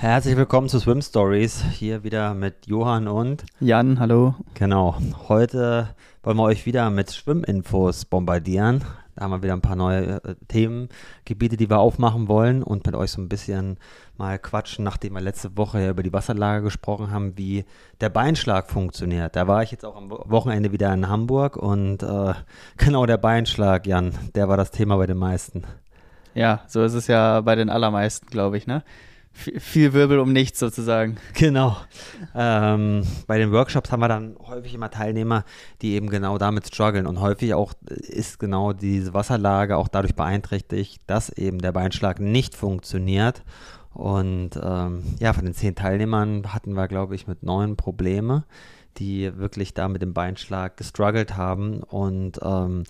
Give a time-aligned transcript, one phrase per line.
[0.00, 1.62] Herzlich willkommen zu Swim Stories.
[1.72, 4.34] Hier wieder mit Johann und Jan, hallo.
[4.54, 4.96] Genau.
[5.28, 8.82] Heute wollen wir euch wieder mit Schwimminfos bombardieren.
[9.14, 12.94] Da haben wir wieder ein paar neue äh, Themengebiete, die wir aufmachen wollen und mit
[12.94, 13.76] euch so ein bisschen
[14.16, 17.66] mal quatschen, nachdem wir letzte Woche ja über die Wasserlage gesprochen haben, wie
[18.00, 19.36] der Beinschlag funktioniert.
[19.36, 22.32] Da war ich jetzt auch am Wochenende wieder in Hamburg und äh,
[22.78, 25.64] genau der Beinschlag, Jan, der war das Thema bei den meisten.
[26.32, 28.82] Ja, so ist es ja bei den allermeisten, glaube ich, ne?
[29.32, 31.16] Viel Wirbel um nichts sozusagen.
[31.34, 31.76] Genau.
[32.34, 35.44] Ähm, bei den Workshops haben wir dann häufig immer Teilnehmer,
[35.80, 41.00] die eben genau damit strugglen und häufig auch ist genau diese Wasserlage auch dadurch beeinträchtigt,
[41.06, 43.42] dass eben der Beinschlag nicht funktioniert.
[43.94, 48.44] Und ähm, ja, von den zehn Teilnehmern hatten wir, glaube ich, mit neun Probleme,
[48.98, 51.82] die wirklich da mit dem Beinschlag gestruggelt haben.
[51.82, 52.84] Und ähm,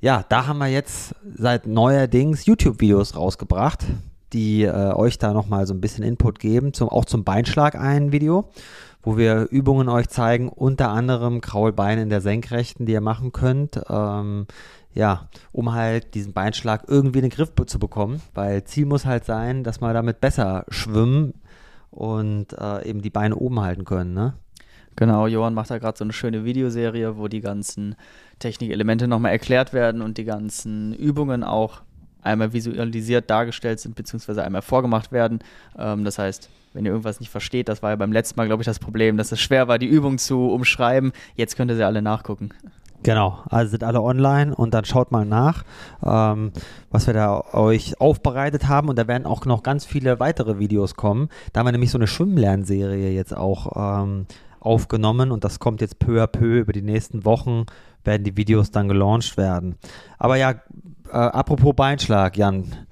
[0.00, 3.84] ja, da haben wir jetzt seit neuerdings YouTube-Videos rausgebracht
[4.32, 8.12] die äh, euch da nochmal so ein bisschen Input geben, zum, auch zum Beinschlag ein
[8.12, 8.48] Video,
[9.02, 13.80] wo wir Übungen euch zeigen, unter anderem Kraulbein in der Senkrechten, die ihr machen könnt.
[13.88, 14.46] Ähm,
[14.94, 19.24] ja, um halt diesen Beinschlag irgendwie in den Griff zu bekommen, weil Ziel muss halt
[19.24, 21.34] sein, dass wir damit besser schwimmen
[21.90, 24.34] und äh, eben die Beine oben halten können, ne?
[24.94, 27.94] Genau, Johann macht da gerade so eine schöne Videoserie, wo die ganzen
[28.40, 31.80] Technikelemente nochmal erklärt werden und die ganzen Übungen auch
[32.22, 35.40] einmal visualisiert dargestellt sind, beziehungsweise einmal vorgemacht werden.
[35.78, 38.62] Ähm, das heißt, wenn ihr irgendwas nicht versteht, das war ja beim letzten Mal, glaube
[38.62, 41.12] ich, das Problem, dass es schwer war, die Übung zu umschreiben.
[41.36, 42.50] Jetzt könnt ihr sie alle nachgucken.
[43.02, 45.64] Genau, also sind alle online und dann schaut mal nach,
[46.04, 46.52] ähm,
[46.90, 50.94] was wir da euch aufbereitet haben und da werden auch noch ganz viele weitere Videos
[50.94, 51.28] kommen.
[51.52, 54.26] Da haben wir nämlich so eine Schwimmlernserie jetzt auch ähm,
[54.60, 57.66] aufgenommen und das kommt jetzt peu à peu über die nächsten Wochen
[58.04, 59.76] werden die Videos dann gelauncht werden.
[60.18, 60.54] Aber ja,
[61.12, 62.86] äh, apropos Beinschlag, Jan.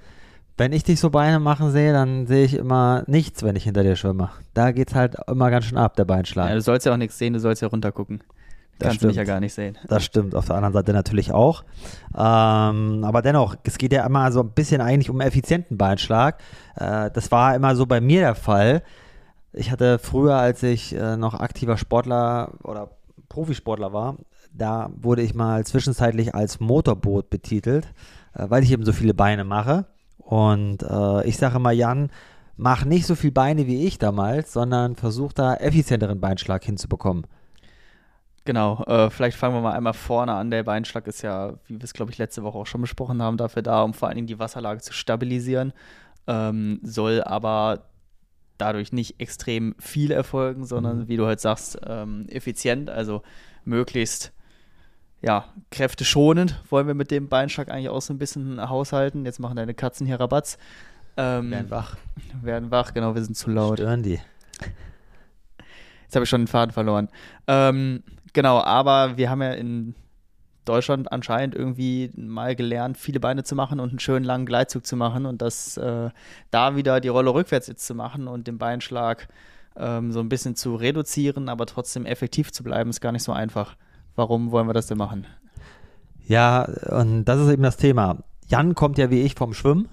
[0.57, 3.83] Wenn ich dich so Beine machen sehe, dann sehe ich immer nichts, wenn ich hinter
[3.83, 4.29] dir schwimme.
[4.53, 6.51] Da geht es halt immer ganz schön ab, der Beinschlag.
[6.51, 8.19] Ja, du sollst ja auch nichts sehen, du sollst ja runtergucken.
[8.79, 9.03] Das kannst stimmt.
[9.03, 9.79] du mich ja gar nicht sehen.
[9.89, 11.65] Das stimmt, auf der anderen Seite natürlich auch.
[12.15, 16.43] Ähm, aber dennoch, es geht ja immer so ein bisschen eigentlich um effizienten Beinschlag.
[16.77, 18.83] Äh, das war immer so bei mir der Fall.
[19.53, 22.91] Ich hatte früher, als ich äh, noch aktiver Sportler oder
[23.29, 24.17] Profisportler war,
[24.53, 27.87] da wurde ich mal zwischenzeitlich als Motorboot betitelt,
[28.35, 29.87] äh, weil ich eben so viele Beine mache.
[30.19, 32.11] Und äh, ich sage mal, Jan,
[32.57, 37.27] mach nicht so viele Beine wie ich damals, sondern versuch da effizienteren Beinschlag hinzubekommen.
[38.45, 40.51] Genau, äh, vielleicht fangen wir mal einmal vorne an.
[40.51, 43.37] Der Beinschlag ist ja, wie wir es, glaube ich, letzte Woche auch schon besprochen haben,
[43.37, 45.73] dafür da, um vor allen Dingen die Wasserlage zu stabilisieren.
[46.27, 47.87] Ähm, soll aber
[48.57, 51.09] dadurch nicht extrem viel erfolgen, sondern, mhm.
[51.09, 53.23] wie du halt sagst, ähm, effizient, also
[53.65, 54.33] möglichst
[55.23, 59.25] ja, kräfteschonend wollen wir mit dem Beinschlag eigentlich auch so ein bisschen haushalten.
[59.25, 60.59] Jetzt machen deine Katzen hier Rabatz.
[61.17, 61.97] Ähm, werden wach.
[62.43, 63.79] Werden wach, genau, wir sind zu laut.
[63.79, 64.21] Stören die.
[66.05, 67.09] Jetzt habe ich schon den Faden verloren.
[67.47, 69.95] Ähm, genau, aber wir haben ja in
[70.65, 74.97] Deutschland anscheinend irgendwie mal gelernt, viele Beine zu machen und einen schönen langen Gleitzug zu
[74.97, 76.11] machen und das äh,
[76.51, 79.29] da wieder die Rolle rückwärts jetzt zu machen und den Beinschlag
[79.77, 83.33] ähm, so ein bisschen zu reduzieren, aber trotzdem effektiv zu bleiben, ist gar nicht so
[83.33, 83.77] einfach.
[84.17, 85.27] Warum wollen wir das denn machen?
[86.27, 88.19] Ja, und das ist eben das Thema.
[88.47, 89.89] Jan kommt ja wie ich vom Schwimmen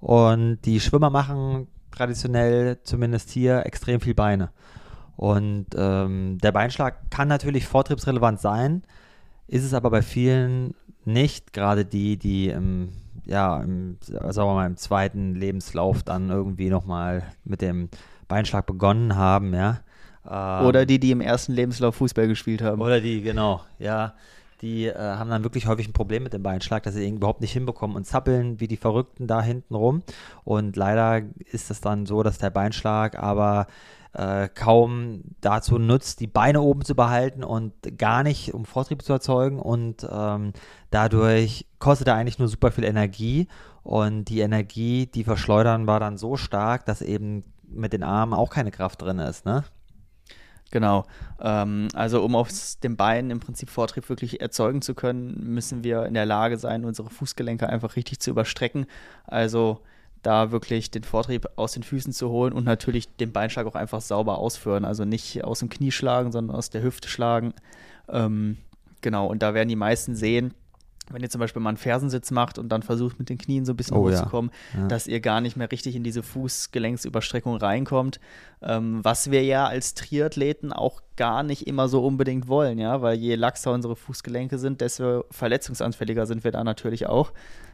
[0.00, 4.50] und die Schwimmer machen traditionell, zumindest hier, extrem viel Beine.
[5.16, 8.82] Und ähm, der Beinschlag kann natürlich vortriebsrelevant sein,
[9.46, 10.74] ist es aber bei vielen
[11.04, 12.90] nicht, gerade die, die im,
[13.24, 17.88] ja, im, sagen wir mal, im zweiten Lebenslauf dann irgendwie nochmal mit dem
[18.28, 19.80] Beinschlag begonnen haben, ja.
[20.28, 22.80] Ähm, oder die, die im ersten Lebenslauf Fußball gespielt haben.
[22.80, 24.14] Oder die, genau, ja.
[24.60, 27.40] Die äh, haben dann wirklich häufig ein Problem mit dem Beinschlag, dass sie ihn überhaupt
[27.40, 30.02] nicht hinbekommen und zappeln wie die Verrückten da hinten rum.
[30.44, 33.66] Und leider ist es dann so, dass der Beinschlag aber
[34.12, 39.12] äh, kaum dazu nutzt, die Beine oben zu behalten und gar nicht, um Vortrieb zu
[39.12, 39.58] erzeugen.
[39.58, 40.52] Und ähm,
[40.90, 43.48] dadurch kostet er eigentlich nur super viel Energie.
[43.82, 48.50] Und die Energie, die verschleudern, war dann so stark, dass eben mit den Armen auch
[48.50, 49.44] keine Kraft drin ist.
[49.44, 49.64] Ne?
[50.72, 51.04] Genau.
[51.40, 56.06] Ähm, also um aus dem Bein im Prinzip Vortrieb wirklich erzeugen zu können, müssen wir
[56.06, 58.86] in der Lage sein, unsere Fußgelenke einfach richtig zu überstrecken.
[59.24, 59.80] Also
[60.22, 64.00] da wirklich den Vortrieb aus den Füßen zu holen und natürlich den Beinschlag auch einfach
[64.00, 64.84] sauber ausführen.
[64.84, 67.52] Also nicht aus dem Knie schlagen, sondern aus der Hüfte schlagen.
[68.08, 68.56] Ähm,
[69.02, 70.54] genau, und da werden die meisten sehen,
[71.10, 73.72] wenn ihr zum Beispiel mal einen Fersensitz macht und dann versucht mit den Knien so
[73.72, 74.80] ein bisschen oh, hochzukommen, ja.
[74.80, 74.88] Ja.
[74.88, 78.20] dass ihr gar nicht mehr richtig in diese Fußgelenksüberstreckung reinkommt,
[78.62, 83.18] ähm, was wir ja als Triathleten auch gar nicht immer so unbedingt wollen, ja, weil
[83.18, 87.32] je laxer unsere Fußgelenke sind, desto verletzungsanfälliger sind wir da natürlich auch.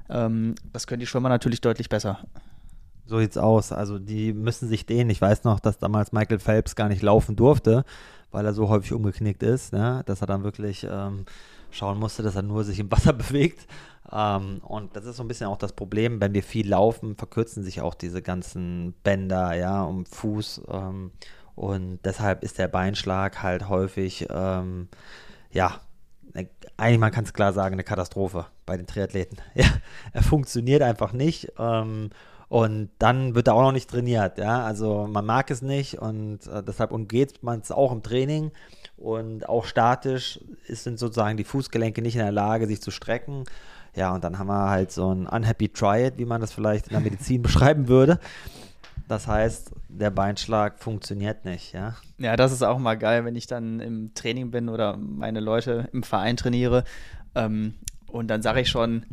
[0.08, 2.20] Ähm, das können die Schwimmer natürlich deutlich besser.
[3.06, 3.72] So sieht's aus.
[3.72, 5.08] Also die müssen sich dehnen.
[5.08, 7.84] Ich weiß noch, dass damals Michael Phelps gar nicht laufen durfte,
[8.30, 10.02] weil er so häufig umgeknickt ist, ne?
[10.04, 11.24] dass er dann wirklich ähm,
[11.70, 13.66] schauen musste, dass er nur sich im Wasser bewegt.
[14.10, 17.62] Ähm, und das ist so ein bisschen auch das Problem, wenn wir viel laufen, verkürzen
[17.62, 20.62] sich auch diese ganzen Bänder, ja, um Fuß.
[20.68, 21.12] Ähm,
[21.54, 24.88] und deshalb ist der Beinschlag halt häufig, ähm,
[25.50, 25.80] ja,
[26.34, 29.38] ne, eigentlich, man kann es klar sagen, eine Katastrophe bei den Triathleten.
[29.54, 29.66] Ja,
[30.12, 31.52] er funktioniert einfach nicht.
[31.58, 32.10] Ähm,
[32.48, 34.64] und dann wird er auch noch nicht trainiert, ja.
[34.64, 38.52] Also man mag es nicht und äh, deshalb umgeht man es auch im Training.
[38.98, 43.44] Und auch statisch sind sozusagen die Fußgelenke nicht in der Lage, sich zu strecken.
[43.94, 46.92] Ja, und dann haben wir halt so ein Unhappy Triad, wie man das vielleicht in
[46.92, 48.18] der Medizin beschreiben würde.
[49.06, 51.96] Das heißt, der Beinschlag funktioniert nicht, ja.
[52.18, 55.88] Ja, das ist auch mal geil, wenn ich dann im Training bin oder meine Leute
[55.92, 56.84] im Verein trainiere.
[57.34, 57.74] Ähm,
[58.06, 59.04] und dann sage ich schon,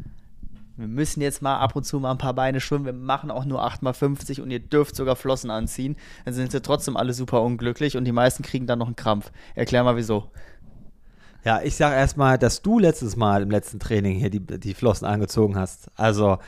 [0.78, 3.46] wir müssen jetzt mal ab und zu mal ein paar Beine schwimmen, wir machen auch
[3.46, 5.96] nur 8x50 und ihr dürft sogar Flossen anziehen.
[6.26, 9.32] Dann sind sie trotzdem alle super unglücklich und die meisten kriegen dann noch einen Krampf.
[9.56, 10.32] Erklär mal wieso.
[11.46, 15.06] Ja, ich sage erstmal, dass du letztes Mal im letzten Training hier die, die Flossen
[15.06, 15.92] angezogen hast.
[15.96, 16.40] Also,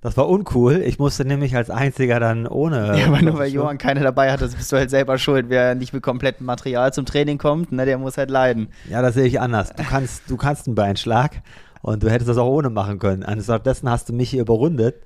[0.00, 0.82] das war uncool.
[0.82, 2.96] Ich musste nämlich als einziger dann ohne.
[2.98, 5.46] Ja, aber nur weil Johann keine dabei hat, das bist du halt selber schuld.
[5.48, 8.68] Wer nicht mit komplettem Material zum Training kommt, ne, der muss halt leiden.
[8.88, 9.72] Ja, das sehe ich anders.
[9.74, 11.42] Du kannst, du kannst einen Beinschlag.
[11.84, 13.24] Und du hättest das auch ohne machen können.
[13.24, 15.02] Anstattdessen hast du mich hier überrundet.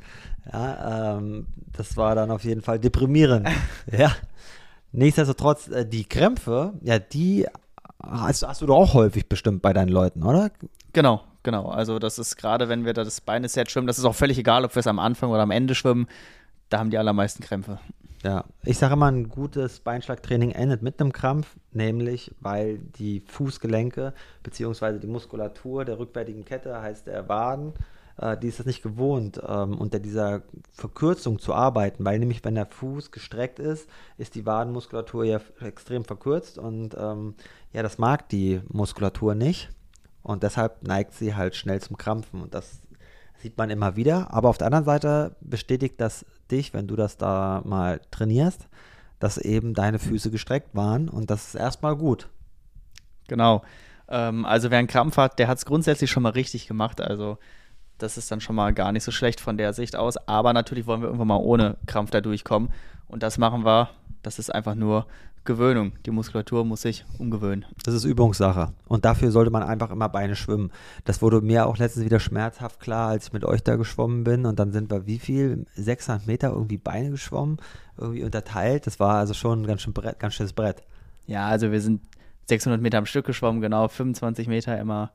[0.53, 3.49] Ja, ähm, das war dann auf jeden Fall deprimierend.
[3.91, 4.13] ja.
[4.93, 7.49] Nichtsdestotrotz, äh, die Krämpfe, ja, die
[8.01, 10.53] hast, hast, du doch auch häufig bestimmt bei deinen Leuten, oder?
[10.93, 11.69] Genau, genau.
[11.69, 14.65] Also das ist gerade, wenn wir da das Beineset schwimmen, das ist auch völlig egal,
[14.65, 16.07] ob wir es am Anfang oder am Ende schwimmen,
[16.69, 17.81] da haben die allermeisten Krämpfe.
[18.25, 24.13] Ja, ich sage immer, ein gutes Beinschlagtraining endet mit einem Krampf, nämlich weil die Fußgelenke
[24.43, 24.99] bzw.
[24.99, 27.75] die Muskulatur der rückwärtigen Kette, heißt der Waden,
[28.17, 30.43] äh, die ist das nicht gewohnt, ähm, unter dieser
[30.73, 36.05] Verkürzung zu arbeiten, weil nämlich, wenn der Fuß gestreckt ist, ist die Wadenmuskulatur ja extrem
[36.05, 37.35] verkürzt und ähm,
[37.73, 39.71] ja, das mag die Muskulatur nicht
[40.25, 42.81] und deshalb neigt sie halt schnell zum Krampfen und das
[43.37, 44.33] sieht man immer wieder.
[44.35, 48.69] Aber auf der anderen Seite bestätigt das dich, wenn du das da mal trainierst,
[49.19, 52.29] dass eben deine Füße gestreckt waren und das ist erstmal gut.
[53.29, 53.63] Genau.
[54.09, 57.01] Ähm, also wer einen Krampf hat, der hat es grundsätzlich schon mal richtig gemacht.
[57.01, 57.39] Also
[57.99, 60.17] das ist dann schon mal gar nicht so schlecht von der Sicht aus.
[60.29, 62.71] Aber natürlich wollen wir irgendwann mal ohne Krampf da durchkommen.
[63.09, 63.91] Und das machen wir.
[64.23, 65.07] Das ist einfach nur
[65.45, 65.93] Gewöhnung.
[66.05, 67.65] Die Muskulatur muss sich umgewöhnen.
[67.85, 68.75] Das ist Übungssache.
[68.87, 70.71] Und dafür sollte man einfach immer Beine schwimmen.
[71.05, 74.45] Das wurde mir auch letztens wieder schmerzhaft klar, als ich mit euch da geschwommen bin.
[74.45, 75.65] Und dann sind wir wie viel?
[75.75, 77.57] 600 Meter irgendwie Beine geschwommen,
[77.97, 78.87] irgendwie unterteilt.
[78.87, 80.83] Das war also schon ein ganz, schön Brett, ganz schönes Brett.
[81.27, 82.03] Ja, also wir sind
[82.47, 85.13] 600 Meter am Stück geschwommen, genau 25 Meter immer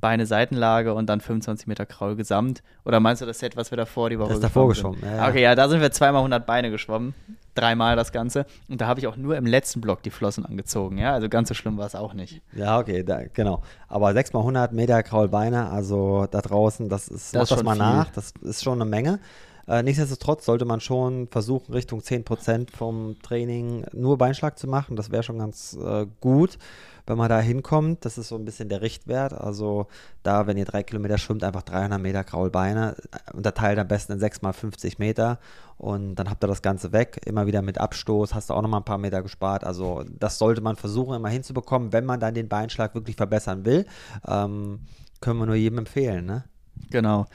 [0.00, 2.62] Beine Seitenlage und dann 25 Meter Kraul gesamt.
[2.84, 5.00] Oder meinst du das Set, was wir davor die Woche das ist davor geschwommen?
[5.02, 5.28] Ja.
[5.28, 7.14] Okay, ja, da sind wir zweimal 100 Beine geschwommen.
[7.54, 8.44] Dreimal das Ganze.
[8.68, 10.98] Und da habe ich auch nur im letzten Block die Flossen angezogen.
[10.98, 12.42] Ja, also ganz so schlimm war es auch nicht.
[12.54, 13.62] Ja, okay, da, genau.
[13.88, 17.72] Aber 6 mal 100 Meter Kraul Beine, also da draußen, das ist, das, das mal
[17.72, 17.82] viel.
[17.82, 18.10] nach.
[18.10, 19.18] Das ist schon eine Menge.
[19.66, 24.94] Äh, nichtsdestotrotz sollte man schon versuchen, Richtung 10% vom Training nur Beinschlag zu machen.
[24.94, 26.58] Das wäre schon ganz äh, gut
[27.06, 29.32] wenn man da hinkommt, das ist so ein bisschen der Richtwert.
[29.32, 29.86] Also
[30.22, 34.18] da, wenn ihr drei Kilometer schwimmt, einfach 300 Meter Kraulbeine, äh, unterteilt am besten in
[34.18, 35.38] 6 mal 50 Meter
[35.78, 37.20] und dann habt ihr das Ganze weg.
[37.24, 39.62] Immer wieder mit Abstoß, hast du auch nochmal ein paar Meter gespart.
[39.64, 43.86] Also das sollte man versuchen, immer hinzubekommen, wenn man dann den Beinschlag wirklich verbessern will.
[44.26, 44.80] Ähm,
[45.20, 46.44] können wir nur jedem empfehlen, ne?
[46.90, 47.26] Genau.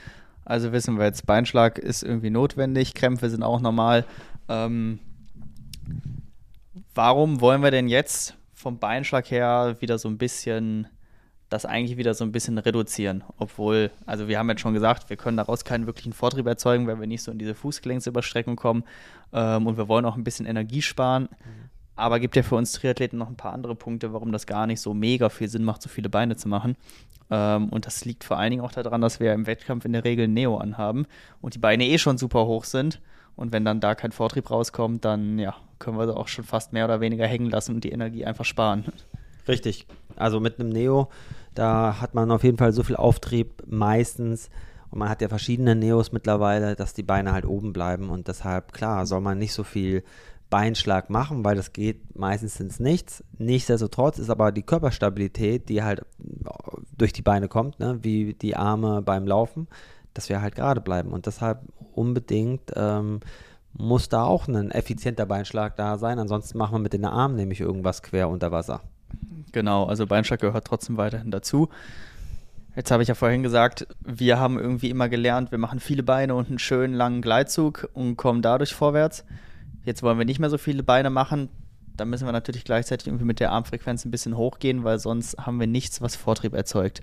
[0.44, 4.06] Also wissen wir jetzt, Beinschlag ist irgendwie notwendig, Krämpfe sind auch normal.
[4.50, 5.00] Ähm,
[6.94, 10.88] warum wollen wir denn jetzt vom Beinschlag her wieder so ein bisschen
[11.52, 13.26] das eigentlich wieder so ein bisschen reduzieren.
[13.38, 17.00] Obwohl, also wir haben jetzt schon gesagt, wir können daraus keinen wirklichen Vortrieb erzeugen, wenn
[17.00, 18.86] wir nicht so in diese Fußgelenksüberstreckung kommen.
[19.34, 21.24] Ähm, und wir wollen auch ein bisschen Energie sparen.
[21.24, 21.70] Mhm.
[21.98, 24.80] Aber gibt ja für uns Triathleten noch ein paar andere Punkte, warum das gar nicht
[24.80, 26.78] so mega viel Sinn macht, so viele Beine zu machen.
[27.30, 30.06] Ähm, und das liegt vor allen Dingen auch daran, dass wir im Wettkampf in der
[30.06, 31.06] Regel Neo anhaben
[31.42, 33.02] und die Beine eh schon super hoch sind.
[33.36, 36.86] Und wenn dann da kein Vortrieb rauskommt, dann ja, können wir auch schon fast mehr
[36.86, 38.86] oder weniger hängen lassen und die Energie einfach sparen.
[39.48, 39.88] Richtig.
[40.16, 41.10] Also mit einem Neo,
[41.56, 44.50] da hat man auf jeden Fall so viel Auftrieb meistens.
[44.90, 48.10] Und man hat ja verschiedene Neos mittlerweile, dass die Beine halt oben bleiben.
[48.10, 50.04] Und deshalb, klar, soll man nicht so viel
[50.52, 53.24] Beinschlag machen, weil das geht meistens ins Nichts.
[53.38, 56.06] Nichtsdestotrotz ist aber die Körperstabilität, die halt
[56.98, 59.68] durch die Beine kommt, ne, wie die Arme beim Laufen,
[60.14, 61.12] dass wir halt gerade bleiben.
[61.12, 61.60] Und deshalb
[61.94, 63.22] unbedingt ähm,
[63.74, 66.20] muss da auch ein effizienter Beinschlag da sein.
[66.20, 68.82] Ansonsten machen wir mit den Armen nämlich irgendwas quer unter Wasser.
[69.52, 71.70] Genau, also Beinschlag gehört trotzdem weiterhin dazu.
[72.76, 76.36] Jetzt habe ich ja vorhin gesagt, wir haben irgendwie immer gelernt, wir machen viele Beine
[76.36, 79.26] und einen schönen langen Gleitzug und kommen dadurch vorwärts.
[79.84, 81.50] Jetzt wollen wir nicht mehr so viele Beine machen.
[81.98, 85.60] Da müssen wir natürlich gleichzeitig irgendwie mit der Armfrequenz ein bisschen hochgehen, weil sonst haben
[85.60, 87.02] wir nichts, was Vortrieb erzeugt.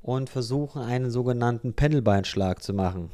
[0.03, 3.11] und versuchen, einen sogenannten Pendelbeinschlag zu machen.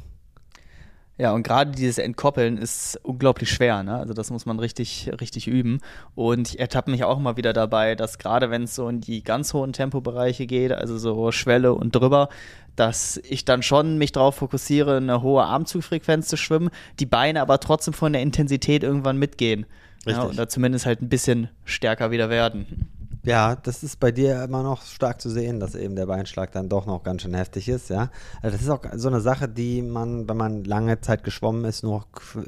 [1.18, 3.82] Ja, und gerade dieses Entkoppeln ist unglaublich schwer.
[3.82, 3.96] Ne?
[3.96, 5.80] Also das muss man richtig, richtig üben.
[6.14, 9.25] Und ich ertappe mich auch immer wieder dabei, dass gerade wenn es so in die
[9.25, 12.28] ganz hohen Tempobereiche geht, also so Schwelle und drüber,
[12.76, 16.70] dass ich dann schon mich darauf fokussiere, eine hohe Armzugfrequenz zu schwimmen,
[17.00, 19.66] die Beine aber trotzdem von der Intensität irgendwann mitgehen.
[20.06, 20.22] Richtig.
[20.22, 22.88] Ja, oder zumindest halt ein bisschen stärker wieder werden.
[23.28, 26.70] Ja, das ist bei dir immer noch stark zu sehen, dass eben der Beinschlag dann
[26.70, 28.11] doch noch ganz schön heftig ist, ja.
[28.40, 31.82] Also das ist auch so eine Sache, die man, wenn man lange Zeit geschwommen ist,
[31.82, 32.06] nur,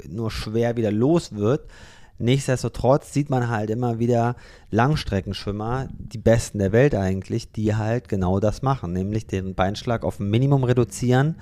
[0.09, 1.69] nur schwer wieder los wird.
[2.17, 4.37] Nichtsdestotrotz sieht man halt immer wieder
[4.71, 10.19] Langstreckenschwimmer, die besten der Welt eigentlich, die halt genau das machen, nämlich den Beinschlag auf
[10.19, 11.37] ein Minimum reduzieren.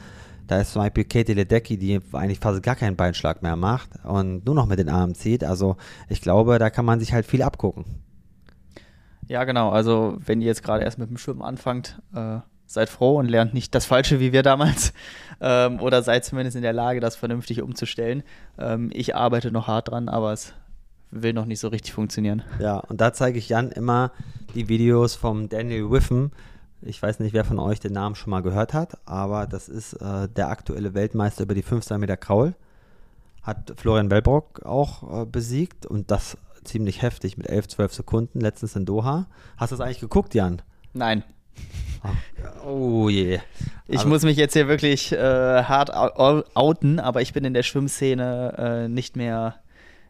[0.48, 4.44] Da ist zum Beispiel Katie Ledecky, die eigentlich fast gar keinen Beinschlag mehr macht und
[4.44, 5.44] nur noch mit den Armen zieht.
[5.44, 5.76] Also
[6.08, 7.84] ich glaube, da kann man sich halt viel abgucken.
[9.28, 9.70] Ja, genau.
[9.70, 13.54] Also, wenn ihr jetzt gerade erst mit dem Schwimmen anfangt, äh, seid froh und lernt
[13.54, 14.92] nicht das Falsche wie wir damals.
[15.40, 18.24] Ähm, oder seid zumindest in der Lage, das vernünftig umzustellen.
[18.58, 20.52] Ähm, ich arbeite noch hart dran, aber es
[21.12, 22.42] will noch nicht so richtig funktionieren.
[22.58, 24.10] Ja, und da zeige ich Jan immer
[24.56, 26.32] die Videos vom Daniel Wiffen.
[26.82, 29.92] Ich weiß nicht, wer von euch den Namen schon mal gehört hat, aber das ist
[29.94, 32.56] äh, der aktuelle Weltmeister über die 15 Meter Kraul.
[33.44, 36.36] Hat Florian Wellbrock auch äh, besiegt und das
[36.68, 39.26] ziemlich heftig mit 11, 12 Sekunden, letztens in Doha.
[39.56, 40.62] Hast du das eigentlich geguckt, Jan?
[40.92, 41.24] Nein.
[42.04, 43.40] Oh, oh je.
[43.86, 47.62] Ich also, muss mich jetzt hier wirklich äh, hart outen, aber ich bin in der
[47.62, 49.56] Schwimmszene äh, nicht, mehr,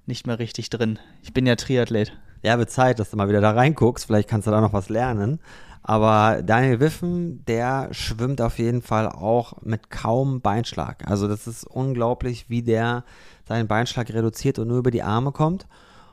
[0.06, 0.98] nicht mehr richtig drin.
[1.22, 2.12] Ich bin ja Triathlet.
[2.42, 4.06] Ja, wird Zeit, dass du mal wieder da reinguckst.
[4.06, 5.40] Vielleicht kannst du da noch was lernen.
[5.82, 11.08] Aber Daniel Wiffen, der schwimmt auf jeden Fall auch mit kaum Beinschlag.
[11.08, 13.04] Also das ist unglaublich, wie der
[13.46, 15.66] seinen Beinschlag reduziert und nur über die Arme kommt.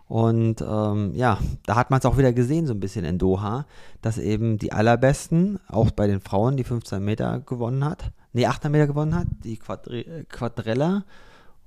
[0.07, 3.65] Und ähm, ja, da hat man es auch wieder gesehen, so ein bisschen in Doha,
[4.01, 8.69] dass eben die allerbesten, auch bei den Frauen, die 15 Meter gewonnen hat, nee, 8
[8.69, 11.03] Meter gewonnen hat, die Quadri Quadrella,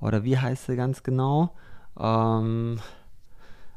[0.01, 1.51] oder wie heißt sie ganz genau?
[1.99, 2.79] Ähm,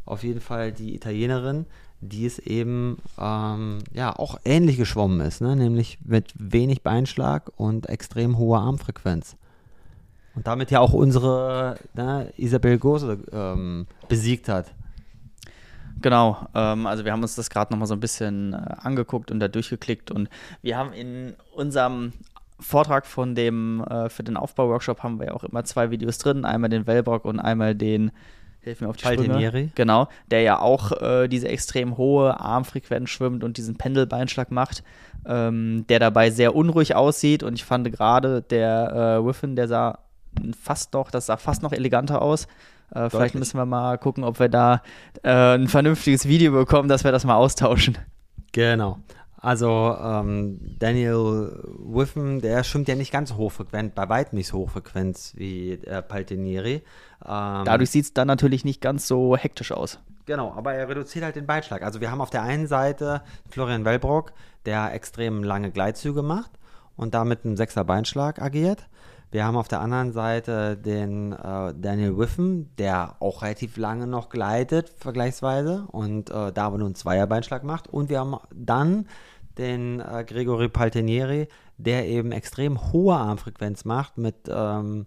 [0.06, 1.66] auf jeden Fall die Italienerin,
[2.02, 5.56] die es eben ähm, ja auch ähnlich geschwommen ist, ne?
[5.56, 9.38] nämlich mit wenig Beinschlag und extrem hoher Armfrequenz.
[10.36, 14.74] Und damit ja auch unsere ne, Isabel Gose ähm, besiegt hat.
[16.02, 19.40] Genau, ähm, also wir haben uns das gerade nochmal so ein bisschen äh, angeguckt und
[19.40, 20.30] da durchgeklickt und
[20.62, 22.14] wir haben in unserem
[22.60, 26.46] Vortrag von dem, äh, für den Aufbauworkshop haben wir ja auch immer zwei Videos drin,
[26.46, 28.12] einmal den Wellbrock und einmal den,
[28.62, 29.48] hilf mir auf die Paltinieri.
[29.48, 29.72] Sprünge.
[29.76, 34.84] Genau, der ja auch äh, diese extrem hohe Armfrequenz schwimmt und diesen Pendelbeinschlag macht,
[35.26, 40.00] ähm, der dabei sehr unruhig aussieht und ich fand gerade der äh, Wiffen, der sah
[40.60, 42.48] fast noch, das sah fast noch eleganter aus.
[42.94, 44.82] Äh, vielleicht müssen wir mal gucken, ob wir da
[45.24, 47.98] äh, ein vernünftiges Video bekommen, dass wir das mal austauschen.
[48.52, 49.00] Genau.
[49.38, 55.34] Also ähm, Daniel Wiffen, der schwimmt ja nicht ganz hochfrequent, bei weitem nicht so hochfrequent
[55.36, 56.84] wie äh, Paltinieri.
[57.26, 60.00] Ähm, Dadurch sieht es dann natürlich nicht ganz so hektisch aus.
[60.28, 61.82] Genau, aber er reduziert halt den Beinschlag.
[61.82, 64.32] Also wir haben auf der einen Seite Florian Wellbrock,
[64.66, 66.52] der extrem lange Gleitzüge macht
[66.96, 68.88] und damit einen Sechser Beinschlag agiert.
[69.32, 74.28] Wir haben auf der anderen Seite den äh, Daniel Wiffen, der auch relativ lange noch
[74.28, 77.88] gleitet, vergleichsweise, und äh, da aber nur einen Zweierbeinschlag macht.
[77.88, 79.08] Und wir haben dann
[79.58, 81.48] den äh, Gregory Paltenieri,
[81.78, 85.06] der eben extrem hohe Armfrequenz macht mit ähm,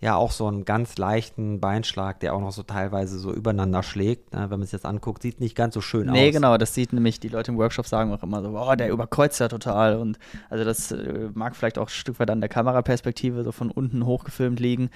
[0.00, 4.32] ja auch so einen ganz leichten Beinschlag, der auch noch so teilweise so übereinander schlägt.
[4.32, 4.42] Ne?
[4.42, 6.14] Wenn man es jetzt anguckt, sieht nicht ganz so schön nee, aus.
[6.14, 8.90] Nee, genau, das sieht nämlich, die Leute im Workshop sagen auch immer so, oh, der
[8.90, 9.96] überkreuzt ja total.
[9.96, 13.70] Und also das äh, mag vielleicht auch ein Stück weit an der Kameraperspektive so von
[13.70, 14.88] unten hochgefilmt liegen.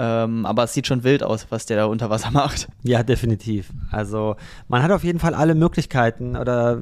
[0.00, 2.68] Ähm, aber es sieht schon wild aus, was der da unter Wasser macht.
[2.84, 3.72] Ja, definitiv.
[3.90, 4.36] Also
[4.68, 6.80] man hat auf jeden Fall alle Möglichkeiten oder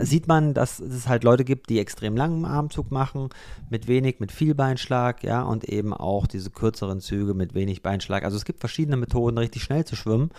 [0.00, 3.28] sieht man, dass es halt Leute gibt, die extrem langen Armzug machen,
[3.70, 8.24] mit wenig, mit viel Beinschlag, ja, und eben auch diese kürzeren Züge mit wenig Beinschlag.
[8.24, 10.30] Also es gibt verschiedene Methoden, richtig schnell zu schwimmen.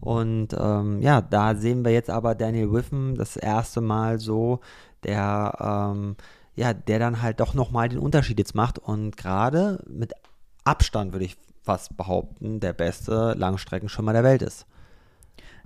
[0.00, 4.60] Und ähm, ja, da sehen wir jetzt aber Daniel Wiffen das erste Mal so,
[5.04, 6.16] der ähm,
[6.56, 10.12] ja, der dann halt doch nochmal den Unterschied jetzt macht und gerade mit
[10.64, 11.36] Abstand würde ich
[11.70, 14.66] fast behaupten, der beste Langstreckenschwimmer der Welt ist.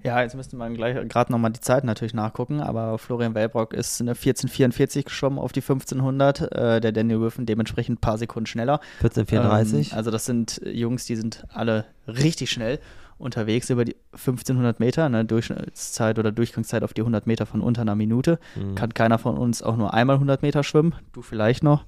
[0.03, 4.03] Ja, jetzt müsste man gleich gerade nochmal die Zeit natürlich nachgucken, aber Florian Wellbrock ist
[4.03, 8.81] eine 1444 geschwommen auf die 1500, äh, der Daniel Wiffen dementsprechend ein paar Sekunden schneller.
[8.99, 9.93] 1434.
[9.93, 12.81] Ähm, also das sind Jungs, die sind alle richtig schnell
[13.17, 17.81] unterwegs über die 1500 Meter, ne, Durchschnittszeit oder Durchgangszeit auf die 100 Meter von unter
[17.81, 18.39] einer Minute.
[18.57, 18.75] Mhm.
[18.75, 21.87] Kann keiner von uns auch nur einmal 100 Meter schwimmen, du vielleicht noch.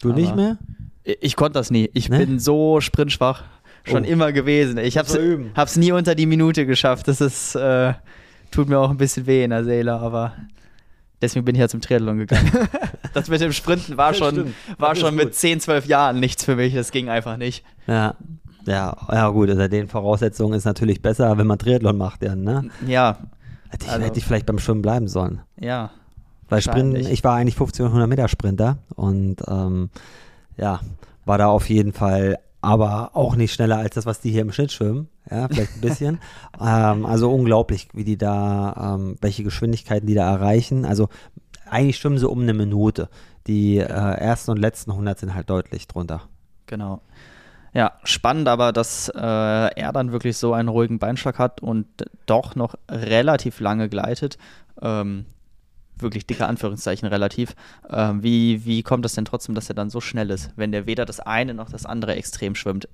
[0.00, 0.58] Du nicht mehr?
[1.20, 1.88] Ich konnte das nie.
[1.94, 2.18] Ich ne?
[2.18, 3.44] bin so sprintschwach
[3.84, 4.08] schon oh.
[4.08, 4.78] immer gewesen.
[4.78, 5.08] Ich habe
[5.54, 7.08] es nie unter die Minute geschafft.
[7.08, 7.94] Das ist, äh,
[8.50, 10.32] tut mir auch ein bisschen weh in der Seele, aber
[11.22, 12.50] deswegen bin ich ja zum Triathlon gegangen.
[13.14, 16.74] das mit dem Sprinten war schon, war schon mit 10, 12 Jahren nichts für mich.
[16.74, 17.64] Das ging einfach nicht.
[17.86, 18.16] Ja.
[18.66, 22.68] Ja, ja gut, unter den Voraussetzungen ist natürlich besser, wenn man Triathlon macht, ja, ne?
[22.84, 23.18] Ja.
[23.68, 25.40] Hätte ich, also, hätte ich vielleicht beim Schwimmen bleiben sollen.
[25.60, 25.90] Ja.
[26.48, 29.90] Weil Sprinten, ich war eigentlich 1500 Meter Sprinter und ähm,
[30.56, 30.80] ja,
[31.24, 34.52] war da auf jeden Fall aber auch nicht schneller als das, was die hier im
[34.52, 35.08] Schnitt schwimmen.
[35.30, 36.20] Ja, vielleicht ein bisschen.
[36.60, 40.84] ähm, also unglaublich, wie die da, ähm, welche Geschwindigkeiten die da erreichen.
[40.84, 41.08] Also
[41.68, 43.08] eigentlich schwimmen sie um eine Minute.
[43.46, 46.22] Die äh, ersten und letzten 100 sind halt deutlich drunter.
[46.66, 47.02] Genau.
[47.72, 51.86] Ja, spannend aber, dass äh, er dann wirklich so einen ruhigen Beinschlag hat und
[52.24, 54.38] doch noch relativ lange gleitet.
[54.80, 55.26] Ähm,
[55.98, 57.54] wirklich dicke Anführungszeichen relativ.
[57.90, 60.86] Ähm, wie, wie kommt das denn trotzdem, dass er dann so schnell ist, wenn der
[60.86, 62.88] weder das eine noch das andere extrem schwimmt?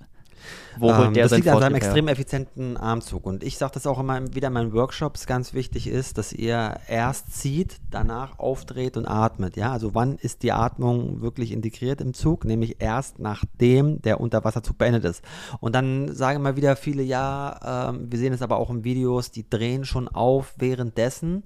[0.78, 3.26] Wo ähm, der das liegt an seinem extrem effizienten Armzug.
[3.26, 6.78] Und ich sage das auch immer wieder in meinen Workshops, ganz wichtig ist, dass ihr
[6.88, 9.56] erst zieht, danach aufdreht und atmet.
[9.56, 12.44] Ja, also wann ist die Atmung wirklich integriert im Zug?
[12.44, 15.22] Nämlich erst nachdem der Unterwasserzug beendet ist.
[15.60, 19.30] Und dann sagen immer wieder viele, ja, ähm, wir sehen es aber auch in Videos,
[19.30, 21.44] die drehen schon auf währenddessen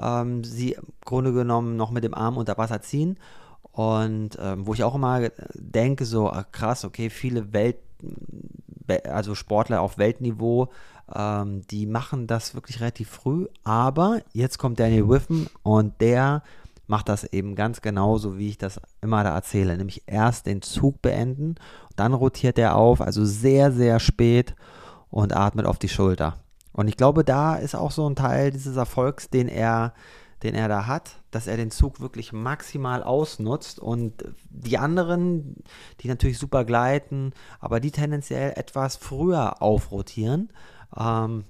[0.00, 3.18] ähm, sie im Grunde genommen noch mit dem Arm unter Wasser ziehen.
[3.72, 7.76] Und ähm, wo ich auch immer denke, so ah, krass, okay, viele Welt,
[9.08, 10.68] also Sportler auf Weltniveau,
[11.12, 13.46] ähm, die machen das wirklich relativ früh.
[13.64, 16.42] Aber jetzt kommt Daniel Wiffen und der
[16.86, 19.76] macht das eben ganz genauso, wie ich das immer da erzähle.
[19.76, 21.56] Nämlich erst den Zug beenden,
[21.96, 24.54] dann rotiert er auf, also sehr, sehr spät
[25.10, 26.36] und atmet auf die Schulter.
[26.74, 29.94] Und ich glaube, da ist auch so ein Teil dieses Erfolgs, den er,
[30.42, 35.62] den er da hat, dass er den Zug wirklich maximal ausnutzt und die anderen,
[36.00, 40.50] die natürlich super gleiten, aber die tendenziell etwas früher aufrotieren.
[40.96, 41.44] Ähm,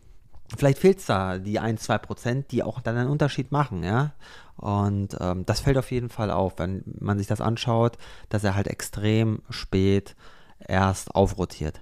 [0.54, 4.12] vielleicht fehlt es da die 1, 2 Prozent, die auch dann einen Unterschied machen, ja.
[4.56, 7.96] Und ähm, das fällt auf jeden Fall auf, wenn man sich das anschaut,
[8.28, 10.14] dass er halt extrem spät
[10.58, 11.80] erst aufrotiert.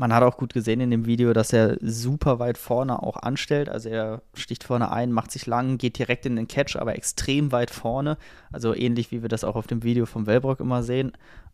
[0.00, 3.68] Man hat auch gut gesehen in dem Video, dass er super weit vorne auch anstellt.
[3.68, 7.52] Also er sticht vorne ein, macht sich lang, geht direkt in den Catch, aber extrem
[7.52, 8.16] weit vorne.
[8.50, 11.12] Also ähnlich wie wir das auch auf dem Video vom Wellbrock immer sehen.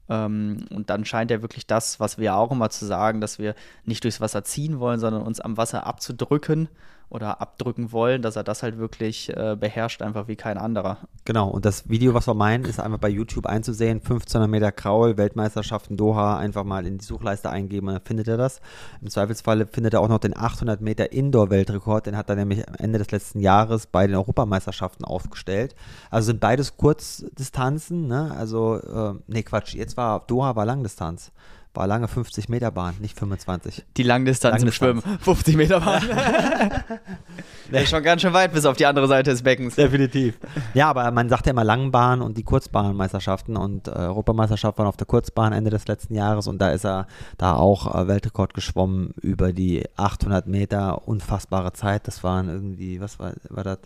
[0.08, 3.56] Ähm, und dann scheint er wirklich das, was wir auch immer zu sagen, dass wir
[3.84, 6.68] nicht durchs Wasser ziehen wollen, sondern uns am Wasser abzudrücken
[7.08, 10.98] oder abdrücken wollen, dass er das halt wirklich äh, beherrscht, einfach wie kein anderer.
[11.24, 13.98] Genau, und das Video, was wir meinen, ist einfach bei YouTube einzusehen.
[13.98, 18.36] 1500 Meter Kraul, Weltmeisterschaften Doha, einfach mal in die Suchleiste eingeben und dann findet er
[18.36, 18.60] das.
[19.00, 22.74] Im Zweifelsfall findet er auch noch den 800 Meter Indoor-Weltrekord, den hat er nämlich am
[22.74, 25.76] Ende des letzten Jahres bei den Europameisterschaften aufgestellt.
[26.10, 28.34] Also sind beides Kurzdistanzen, ne?
[28.36, 31.30] Also, äh, nee, Quatsch, jetzt war Doha war Langdistanz.
[31.76, 33.84] War lange 50 Meter Bahn, nicht 25.
[33.98, 35.02] Die Langdistanz, im Schwimmen.
[35.20, 36.02] 50 Meter Bahn.
[37.70, 39.74] Ist schon ganz schön weit bis auf die andere Seite des Beckens.
[39.74, 40.38] Definitiv.
[40.72, 44.96] Ja, aber man sagt ja immer Langbahn und die Kurzbahnmeisterschaften und äh, Europameisterschaft waren auf
[44.96, 49.12] der Kurzbahn Ende des letzten Jahres und da ist er da auch äh, Weltrekord geschwommen
[49.20, 51.06] über die 800 Meter.
[51.06, 52.08] Unfassbare Zeit.
[52.08, 53.80] Das waren irgendwie, was war, war das?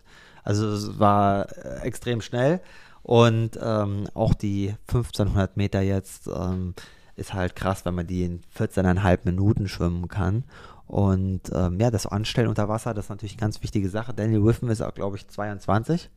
[0.44, 2.60] Also es war äh, extrem schnell
[3.02, 6.28] und ähm, auch die 1500 Meter jetzt.
[6.28, 6.74] Ähm,
[7.20, 10.44] ist halt krass, wenn man die in 14,5 Minuten schwimmen kann.
[10.86, 14.12] Und ähm, ja, das Anstellen unter Wasser, das ist natürlich eine ganz wichtige Sache.
[14.12, 16.10] Daniel Wiffen ist auch, glaube ich, 22.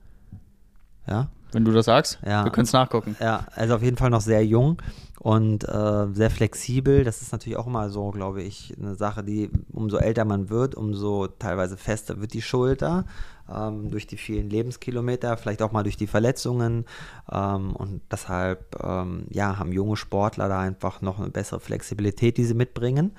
[1.07, 1.29] Ja.
[1.51, 2.43] Wenn du das sagst, ja.
[2.43, 3.15] wir können es nachgucken.
[3.19, 4.81] Ja, er ist auf jeden Fall noch sehr jung.
[5.19, 7.03] und äh, sehr flexibel.
[7.03, 10.75] Das ist natürlich auch immer so, glaube ich, eine Sache, die umso älter man wird,
[10.75, 13.05] umso teilweise fester wird die Schulter
[13.51, 16.85] ähm, durch die vielen Lebenskilometer, vielleicht auch mal durch die Verletzungen.
[17.31, 22.45] Ähm, und deshalb ähm, ja, haben junge Sportler da einfach noch eine bessere Flexibilität, die
[22.45, 23.15] sie mitbringen.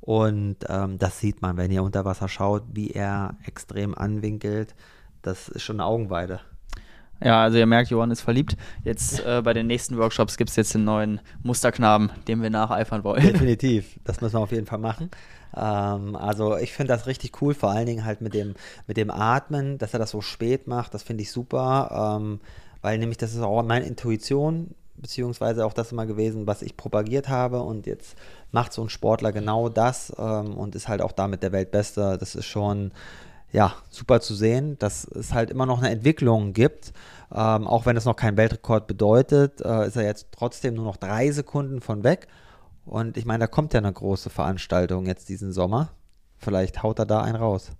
[0.00, 4.74] Und ähm, das sieht man, wenn ihr unter Wasser schaut, wie er extrem anwinkelt.
[5.22, 6.40] Das ist schon eine Augenweide.
[7.24, 8.56] Ja, also ihr merkt, Johann ist verliebt.
[8.82, 13.04] Jetzt äh, bei den nächsten Workshops gibt es jetzt den neuen Musterknaben, dem wir nacheifern
[13.04, 13.22] wollen.
[13.22, 15.08] Definitiv, das müssen wir auf jeden Fall machen.
[15.56, 18.54] Ähm, also ich finde das richtig cool, vor allen Dingen halt mit dem,
[18.86, 22.40] mit dem Atmen, dass er das so spät macht, das finde ich super, ähm,
[22.80, 27.28] weil nämlich das ist auch meine Intuition, beziehungsweise auch das immer gewesen, was ich propagiert
[27.28, 28.16] habe und jetzt
[28.50, 32.16] macht so ein Sportler genau das ähm, und ist halt auch damit der Weltbeste.
[32.18, 32.92] Das ist schon
[33.52, 36.92] ja, super zu sehen, dass es halt immer noch eine Entwicklung gibt.
[37.30, 40.96] Ähm, auch wenn es noch kein Weltrekord bedeutet, äh, ist er jetzt trotzdem nur noch
[40.96, 42.28] drei Sekunden von weg.
[42.84, 45.90] Und ich meine, da kommt ja eine große Veranstaltung jetzt diesen Sommer.
[46.38, 47.70] Vielleicht haut er da einen raus.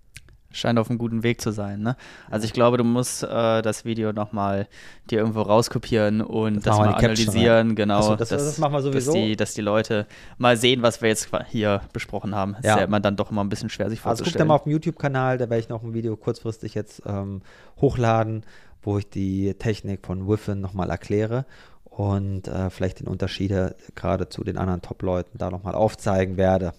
[0.54, 1.80] Scheint auf einem guten Weg zu sein.
[1.80, 1.96] Ne?
[2.30, 4.68] Also ich glaube, du musst äh, das Video nochmal
[5.10, 8.02] dir irgendwo rauskopieren und das, das mal analysieren, Caption, genau.
[8.02, 9.12] So, das, dass, das machen wir sowieso.
[9.12, 12.52] Dass die, dass die Leute mal sehen, was wir jetzt hier besprochen haben.
[12.56, 12.74] Das ja.
[12.74, 14.26] ist ja immer dann doch immer ein bisschen schwer sich vorzustellen.
[14.26, 17.02] Also guck da mal auf dem YouTube-Kanal, da werde ich noch ein Video kurzfristig jetzt
[17.06, 17.40] ähm,
[17.80, 18.44] hochladen,
[18.82, 21.46] wo ich die Technik von Wiffen nochmal erkläre
[21.96, 26.72] und äh, vielleicht den Unterschiede gerade zu den anderen Top-Leuten da nochmal aufzeigen werde.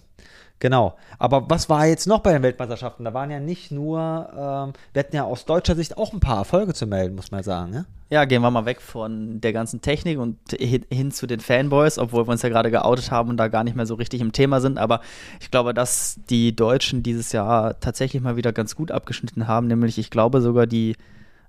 [0.60, 0.96] Genau.
[1.18, 3.04] Aber was war jetzt noch bei den Weltmeisterschaften?
[3.04, 4.00] Da waren ja nicht nur,
[4.32, 7.42] ähm, wir hatten ja aus deutscher Sicht auch ein paar Erfolge zu melden, muss man
[7.42, 7.70] sagen.
[7.70, 7.86] Ne?
[8.08, 11.98] Ja, gehen wir mal weg von der ganzen Technik und hin, hin, zu den Fanboys,
[11.98, 14.32] obwohl wir uns ja gerade geoutet haben und da gar nicht mehr so richtig im
[14.32, 14.78] Thema sind.
[14.78, 15.00] Aber
[15.40, 19.66] ich glaube, dass die Deutschen dieses Jahr tatsächlich mal wieder ganz gut abgeschnitten haben.
[19.66, 20.96] Nämlich, ich glaube sogar die,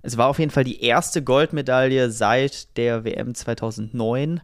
[0.06, 4.40] es war auf jeden Fall die erste Goldmedaille seit der WM 2009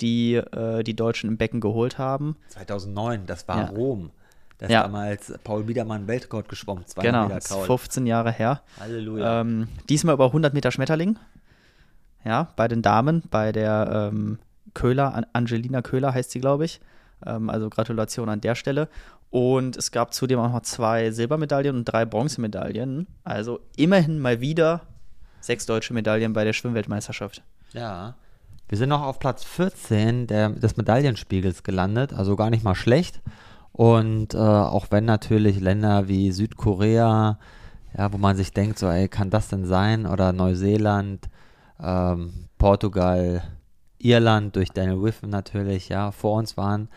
[0.00, 2.36] die äh, die Deutschen im Becken geholt haben.
[2.48, 3.66] 2009, das war ja.
[3.66, 4.10] Rom.
[4.58, 4.82] Da ist ja.
[4.82, 6.84] damals Paul Biedermann Weltrekord geschwommen.
[7.00, 8.62] Genau, das ist 15 Jahre her.
[8.78, 9.40] Halleluja.
[9.40, 11.18] Ähm, diesmal über 100 Meter Schmetterling.
[12.24, 14.38] Ja, bei den Damen, bei der ähm,
[14.74, 16.80] Köhler, Angelina Köhler heißt sie, glaube ich.
[17.24, 18.88] Ähm, also Gratulation an der Stelle.
[19.30, 23.06] Und es gab zudem auch noch zwei Silbermedaillen und drei Bronzemedaillen.
[23.24, 24.82] Also immerhin mal wieder
[25.40, 27.42] sechs deutsche Medaillen bei der Schwimmweltmeisterschaft.
[27.72, 28.14] Ja.
[28.68, 33.20] Wir sind noch auf Platz 14 der, des Medaillenspiegels gelandet, also gar nicht mal schlecht.
[33.72, 37.38] Und äh, auch wenn natürlich Länder wie Südkorea,
[37.96, 40.06] ja, wo man sich denkt, so, ey, kann das denn sein?
[40.06, 41.28] Oder Neuseeland,
[41.82, 43.42] ähm, Portugal,
[43.98, 46.88] Irland durch Daniel Wiffen natürlich, ja, vor uns waren.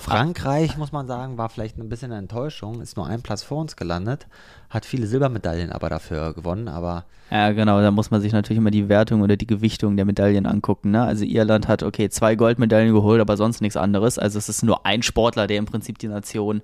[0.00, 3.58] Frankreich, muss man sagen, war vielleicht ein bisschen eine Enttäuschung, ist nur ein Platz vor
[3.58, 4.26] uns gelandet,
[4.70, 7.04] hat viele Silbermedaillen aber dafür gewonnen, aber.
[7.30, 10.46] Ja, genau, da muss man sich natürlich immer die Wertung oder die Gewichtung der Medaillen
[10.46, 10.90] angucken.
[10.90, 11.02] Ne?
[11.02, 14.18] Also Irland hat, okay, zwei Goldmedaillen geholt, aber sonst nichts anderes.
[14.18, 16.62] Also es ist nur ein Sportler, der im Prinzip die Nation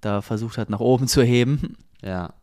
[0.00, 1.76] da versucht hat, nach oben zu heben.
[2.02, 2.34] Ja.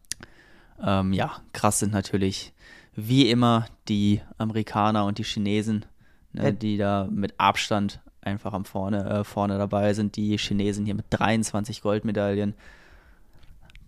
[0.82, 2.54] Ähm, ja, krass sind natürlich
[2.96, 5.86] wie immer die Amerikaner und die Chinesen,
[6.34, 10.16] ne, die da mit Abstand einfach am vorne, äh, vorne dabei sind.
[10.16, 12.54] Die Chinesen hier mit 23 Goldmedaillen.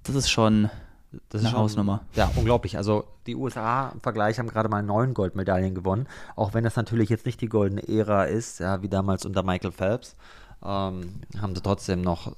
[0.03, 0.69] Das ist schon
[1.29, 2.01] das eine ist schon, Hausnummer.
[2.15, 2.77] Ja, unglaublich.
[2.77, 7.09] Also die USA im Vergleich haben gerade mal neun Goldmedaillen gewonnen, auch wenn das natürlich
[7.09, 10.15] jetzt nicht die goldene Ära ist, ja, wie damals unter Michael Phelps,
[10.63, 12.33] ähm, haben sie trotzdem noch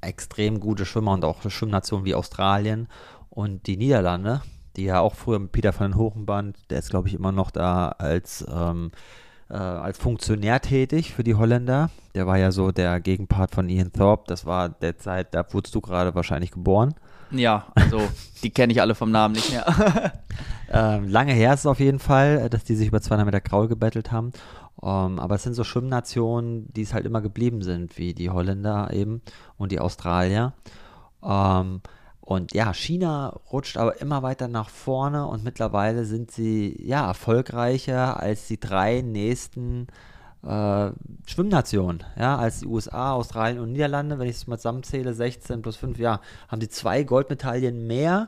[0.00, 2.88] extrem gute Schwimmer und auch Schwimmnationen wie Australien
[3.30, 4.42] und die Niederlande,
[4.76, 7.50] die ja auch früher mit Peter van den Hochenband, der ist glaube ich immer noch
[7.50, 11.90] da als ähm, äh, als Funktionär tätig für die Holländer.
[12.14, 14.24] Der war ja so der Gegenpart von Ian Thorpe.
[14.26, 16.94] Das war der Zeit, da wurdest du gerade wahrscheinlich geboren.
[17.30, 18.00] Ja, also
[18.42, 19.64] die kenne ich alle vom Namen nicht mehr.
[20.72, 23.40] ähm, lange her ist es auf jeden Fall, äh, dass die sich über 200 Meter
[23.40, 24.32] Kraul gebettelt haben.
[24.78, 28.28] Um, ähm, aber es sind so Schwimmnationen, die es halt immer geblieben sind, wie die
[28.28, 29.22] Holländer eben
[29.56, 30.52] und die Australier.
[31.20, 31.80] Um, ähm,
[32.26, 38.20] und ja, China rutscht aber immer weiter nach vorne und mittlerweile sind sie ja erfolgreicher
[38.20, 39.86] als die drei nächsten
[40.42, 40.90] äh,
[41.24, 42.02] Schwimmnationen.
[42.18, 46.00] Ja, als die USA, Australien und Niederlande, wenn ich es mal zusammenzähle, 16 plus 5,
[46.00, 48.26] ja, haben die zwei Goldmedaillen mehr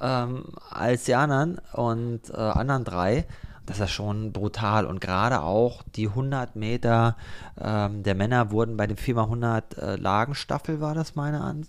[0.00, 3.28] ähm, als die anderen und äh, anderen drei.
[3.64, 4.86] Das ist schon brutal.
[4.86, 7.16] Und gerade auch die 100 Meter
[7.60, 11.62] ähm, der Männer wurden bei dem 4x100 äh, Lagenstaffel, war das meine,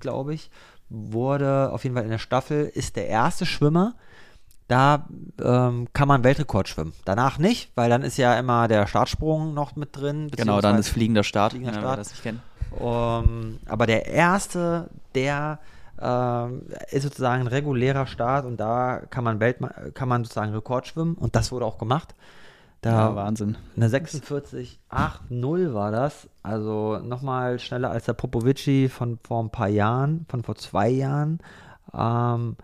[0.00, 0.50] glaube ich,
[0.88, 3.94] wurde auf jeden Fall in der Staffel, ist der erste Schwimmer.
[4.68, 5.06] Da
[5.40, 6.92] ähm, kann man Weltrekord schwimmen.
[7.04, 10.28] Danach nicht, weil dann ist ja immer der Startsprung noch mit drin.
[10.36, 12.00] Genau, dann ist fliegender Start, fliegender ja, Start.
[12.00, 12.42] das nicht kennen.
[12.72, 15.60] Um, aber der erste, der
[16.00, 19.58] ähm, ist sozusagen ein regulärer Start und da kann man, Welt
[19.94, 22.14] kann man sozusagen Rekord schwimmen und das wurde auch gemacht.
[22.86, 23.56] Da ja, Wahnsinn.
[23.74, 26.28] Eine 46,80 war das.
[26.44, 31.40] Also nochmal schneller als der Popovici von vor ein paar Jahren, von vor zwei Jahren.
[31.92, 32.56] Ähm,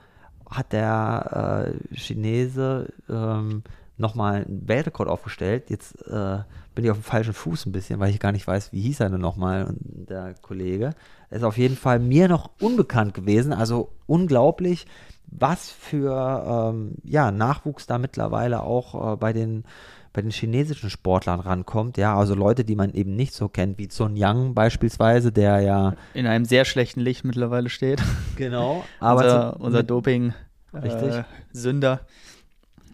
[0.48, 3.64] hat der äh, Chinese ähm,
[3.96, 5.70] nochmal einen Weltrekord aufgestellt.
[5.70, 6.38] Jetzt äh,
[6.76, 9.00] bin ich auf dem falschen Fuß ein bisschen, weil ich gar nicht weiß, wie hieß
[9.00, 10.94] er denn nochmal, der Kollege.
[11.30, 13.52] Ist auf jeden Fall mir noch unbekannt gewesen.
[13.52, 14.86] Also unglaublich,
[15.26, 19.64] was für ähm, ja, Nachwuchs da mittlerweile auch äh, bei den
[20.12, 23.88] bei den chinesischen Sportlern rankommt, ja, also Leute, die man eben nicht so kennt, wie
[23.90, 28.02] Sun Yang beispielsweise, der ja in einem sehr schlechten Licht mittlerweile steht.
[28.36, 30.32] Genau, aber unser, unser Doping
[30.72, 31.22] äh,
[31.52, 32.00] Sünder,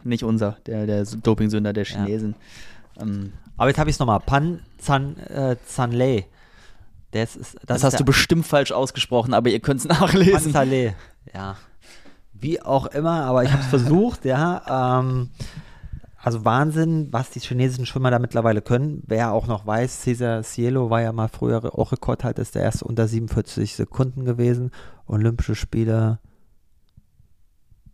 [0.04, 2.34] nicht unser, der der Doping Sünder der Chinesen.
[2.96, 3.02] Ja.
[3.02, 6.26] Ähm, aber jetzt habe ich es nochmal, Pan Zan äh, Zanlei.
[7.12, 10.52] Das, ist, das, das hast du bestimmt falsch ausgesprochen, aber ihr könnt es nachlesen.
[10.52, 10.96] Pan Zanlei,
[11.34, 11.56] ja.
[12.32, 15.00] Wie auch immer, aber ich habe es versucht, ja.
[15.00, 15.30] Ähm,
[16.20, 19.02] also Wahnsinn, was die chinesischen Schwimmer da mittlerweile können.
[19.06, 22.84] Wer auch noch weiß, Cesar Cielo war ja mal früher auch Rekordhalter, ist der erste
[22.84, 24.70] unter 47 Sekunden gewesen.
[25.06, 26.18] Olympische Spiele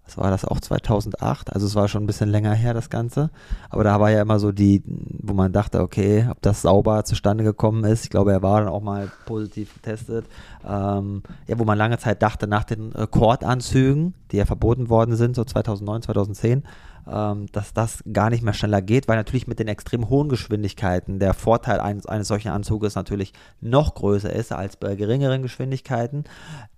[0.04, 3.30] was war das auch 2008, also es war schon ein bisschen länger her das Ganze,
[3.70, 7.42] aber da war ja immer so die, wo man dachte, okay, ob das sauber zustande
[7.42, 10.26] gekommen ist, ich glaube, er war dann auch mal positiv getestet,
[10.68, 15.36] ähm, ja, wo man lange Zeit dachte, nach den Rekordanzügen, die ja verboten worden sind,
[15.36, 16.64] so 2009, 2010,
[17.10, 21.18] ähm, dass das gar nicht mehr schneller geht, weil natürlich mit den extrem hohen Geschwindigkeiten
[21.18, 26.24] der Vorteil eines, eines solchen Anzuges natürlich noch größer ist als bei geringeren Geschwindigkeiten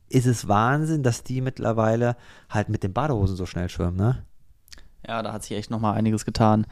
[0.08, 2.16] ist es Wahnsinn, dass die mittlerweile
[2.48, 4.24] halt mit den Badehosen so schnell schwimmen, ne?
[5.06, 6.66] Ja, da hat sich echt nochmal einiges getan.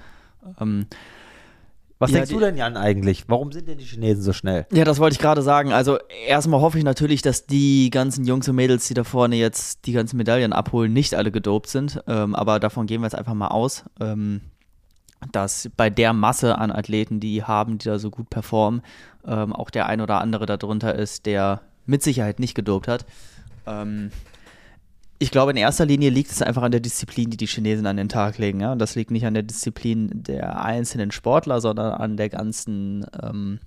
[0.60, 0.86] Ähm,
[1.98, 3.28] was ja, denkst du denn, Jan, eigentlich?
[3.28, 4.66] Warum sind denn die Chinesen so schnell?
[4.72, 5.72] Ja, das wollte ich gerade sagen.
[5.72, 9.86] Also, erstmal hoffe ich natürlich, dass die ganzen Jungs und Mädels, die da vorne jetzt
[9.86, 12.02] die ganzen Medaillen abholen, nicht alle gedopt sind.
[12.08, 14.40] Ähm, aber davon gehen wir jetzt einfach mal aus, ähm,
[15.30, 18.82] dass bei der Masse an Athleten, die haben, die da so gut performen,
[19.26, 23.06] ähm, auch der ein oder andere darunter ist, der mit Sicherheit nicht gedopt hat.
[23.66, 24.10] Ähm,
[25.18, 27.96] ich glaube, in erster Linie liegt es einfach an der Disziplin, die die Chinesen an
[27.96, 28.60] den Tag legen.
[28.60, 28.72] Ja?
[28.72, 33.60] Und das liegt nicht an der Disziplin der einzelnen Sportler, sondern an der ganzen, ähm,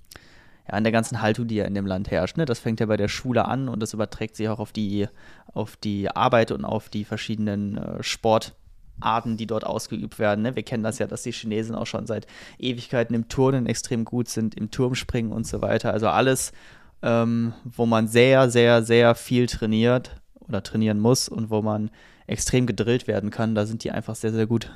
[0.66, 2.36] ja, an der ganzen Haltung, die ja in dem Land herrscht.
[2.36, 2.44] Ne?
[2.44, 5.08] Das fängt ja bei der Schule an und das überträgt sich auch auf die,
[5.54, 10.42] auf die Arbeit und auf die verschiedenen äh, Sportarten, die dort ausgeübt werden.
[10.42, 10.54] Ne?
[10.54, 12.26] Wir kennen das ja, dass die Chinesen auch schon seit
[12.58, 15.94] Ewigkeiten im Turnen extrem gut sind, im Turmspringen und so weiter.
[15.94, 16.52] Also alles,
[17.00, 21.90] ähm, wo man sehr, sehr, sehr viel trainiert oder trainieren muss und wo man
[22.26, 23.54] extrem gedrillt werden kann.
[23.54, 24.70] Da sind die einfach sehr, sehr gut.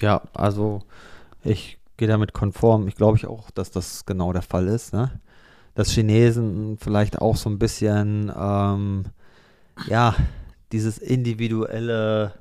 [0.00, 0.82] Ja, also
[1.42, 2.88] ich gehe damit konform.
[2.88, 4.92] Ich glaube auch, dass das genau der Fall ist.
[4.92, 5.20] Ne?
[5.74, 9.04] Dass Chinesen vielleicht auch so ein bisschen, ähm,
[9.88, 10.14] ja,
[10.72, 12.34] dieses individuelle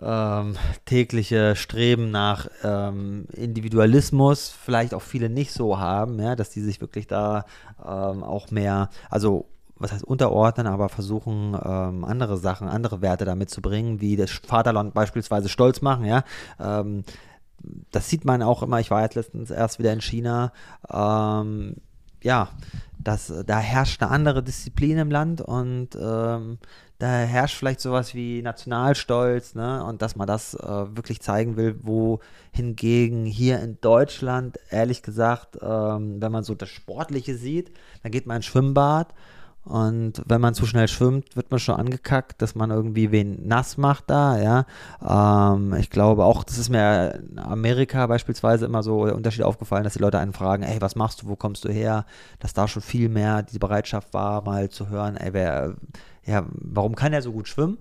[0.00, 6.60] ähm, tägliche Streben nach ähm, Individualismus vielleicht auch viele nicht so haben, ja, dass die
[6.60, 7.44] sich wirklich da
[7.84, 9.46] ähm, auch mehr, also
[9.80, 14.30] was heißt unterordnen, aber versuchen, ähm, andere Sachen, andere Werte damit zu bringen, wie das
[14.30, 16.22] Vaterland beispielsweise stolz machen, ja.
[16.60, 17.04] Ähm,
[17.90, 20.52] das sieht man auch immer, ich war jetzt letztens erst wieder in China,
[20.90, 21.76] ähm,
[22.22, 22.48] ja,
[22.98, 26.58] das, da herrscht eine andere Disziplin im Land und ähm,
[26.98, 29.82] da herrscht vielleicht sowas wie Nationalstolz, ne?
[29.82, 32.20] Und dass man das äh, wirklich zeigen will, wo
[32.52, 38.26] hingegen hier in Deutschland, ehrlich gesagt, ähm, wenn man so das Sportliche sieht, dann geht
[38.26, 39.14] man ins Schwimmbad
[39.70, 43.76] und wenn man zu schnell schwimmt, wird man schon angekackt, dass man irgendwie wen nass
[43.76, 44.66] macht da, ja.
[45.00, 49.84] Ähm, ich glaube auch, das ist mir in Amerika beispielsweise immer so der Unterschied aufgefallen,
[49.84, 52.04] dass die Leute einen fragen, ey, was machst du, wo kommst du her?
[52.40, 55.76] Dass da schon viel mehr die Bereitschaft war, mal zu hören, ey, wer,
[56.26, 57.78] ja, warum kann er so gut schwimmen?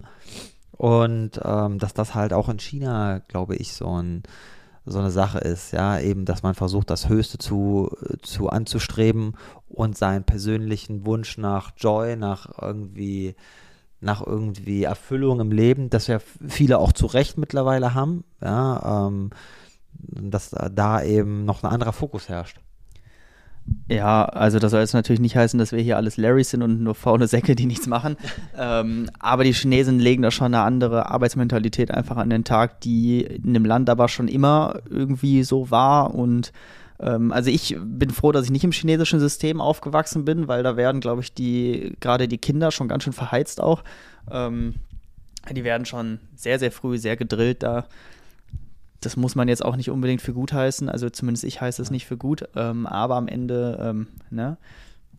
[0.71, 4.21] Und ähm, dass das halt auch in China, glaube ich, so ein
[4.85, 9.35] so eine Sache ist, ja, eben, dass man versucht, das Höchste zu, zu anzustreben
[9.79, 13.35] und seinen persönlichen Wunsch nach Joy, nach irgendwie,
[14.01, 19.29] nach irgendwie Erfüllung im Leben, das ja viele auch zu Recht mittlerweile haben, ja, ähm,
[19.93, 22.59] dass da eben noch ein anderer Fokus herrscht.
[23.87, 26.81] Ja, also das soll jetzt natürlich nicht heißen, dass wir hier alles Larrys sind und
[26.81, 28.17] nur faule Säcke, die nichts machen.
[28.57, 33.21] ähm, aber die Chinesen legen da schon eine andere Arbeitsmentalität einfach an den Tag, die
[33.21, 36.13] in dem Land aber schon immer irgendwie so war.
[36.15, 36.51] Und
[36.99, 40.77] ähm, also ich bin froh, dass ich nicht im chinesischen System aufgewachsen bin, weil da
[40.77, 43.83] werden, glaube ich, die gerade die Kinder schon ganz schön verheizt auch.
[44.29, 44.75] Ähm,
[45.51, 47.85] die werden schon sehr, sehr früh sehr gedrillt da
[49.01, 51.91] das muss man jetzt auch nicht unbedingt für gut heißen, also zumindest ich heiße es
[51.91, 54.57] nicht für gut, ähm, aber am Ende, ähm, ne,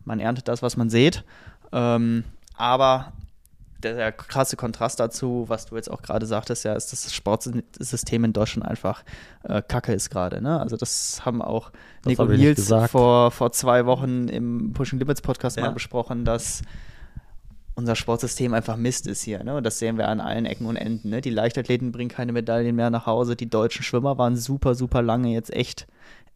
[0.05, 1.25] man erntet das, was man sät.
[1.73, 2.25] Ähm,
[2.57, 3.13] aber
[3.83, 8.25] der krasse Kontrast dazu, was du jetzt auch gerade sagtest, ja, ist, dass das Sportsystem
[8.25, 9.05] in Deutschland einfach
[9.45, 10.41] äh, kacke ist gerade.
[10.41, 10.61] Ne?
[10.61, 11.71] Also das haben auch
[12.03, 15.65] das Nico Nils vor, vor zwei Wochen im Pushing Limits Podcast ja.
[15.65, 16.63] mal besprochen, dass
[17.75, 19.43] unser Sportsystem einfach Mist ist hier.
[19.43, 19.57] Ne?
[19.57, 21.11] Und das sehen wir an allen Ecken und Enden.
[21.11, 21.21] Ne?
[21.21, 23.37] Die Leichtathleten bringen keine Medaillen mehr nach Hause.
[23.37, 25.87] Die deutschen Schwimmer waren super, super lange jetzt echt,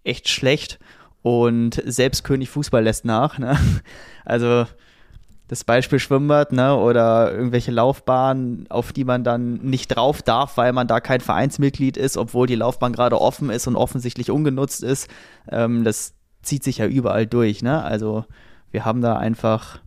[0.05, 0.79] echt schlecht.
[1.23, 3.39] Und selbst König Fußball lässt nach.
[3.39, 3.59] Ne?
[4.27, 4.65] Also
[5.49, 10.73] das Beispiel Schwimmbad ne, oder irgendwelche Laufbahnen, auf die man dann nicht drauf darf, weil
[10.73, 15.09] man da kein Vereinsmitglied ist, obwohl die Laufbahn gerade offen ist und offensichtlich ungenutzt ist.
[15.51, 17.63] Ähm, das zieht sich ja überall durch.
[17.63, 17.83] Ne?
[17.83, 18.25] Also
[18.71, 19.81] wir haben da einfach,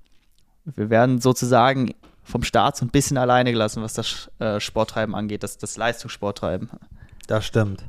[0.65, 1.93] wir werden sozusagen
[2.24, 6.70] vom Staat so ein bisschen alleine gelassen, was das äh, Sporttreiben angeht, das, das Leistungssporttreiben.
[7.26, 7.84] Das stimmt.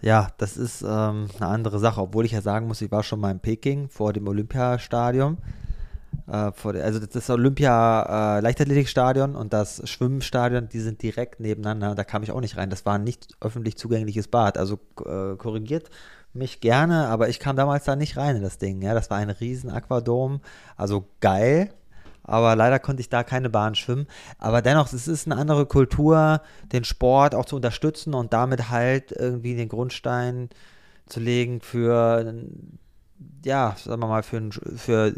[0.00, 3.20] Ja, das ist ähm, eine andere Sache, obwohl ich ja sagen muss, ich war schon
[3.20, 5.38] mal in Peking vor dem Olympiastadion.
[6.26, 11.94] Äh, also das Olympia äh, Leichtathletikstadion und das Schwimmstadion, die sind direkt nebeneinander.
[11.94, 12.70] Da kam ich auch nicht rein.
[12.70, 14.58] Das war ein nicht öffentlich zugängliches Bad.
[14.58, 15.90] Also äh, korrigiert
[16.32, 18.82] mich gerne, aber ich kam damals da nicht rein in das Ding.
[18.82, 20.40] Ja, das war ein riesen Aquadom.
[20.76, 21.70] Also geil.
[22.24, 24.06] Aber leider konnte ich da keine Bahn schwimmen.
[24.38, 26.40] Aber dennoch, es ist eine andere Kultur,
[26.72, 30.48] den Sport auch zu unterstützen und damit halt irgendwie den Grundstein
[31.06, 32.34] zu legen für,
[33.44, 35.14] ja, sagen wir mal, für, für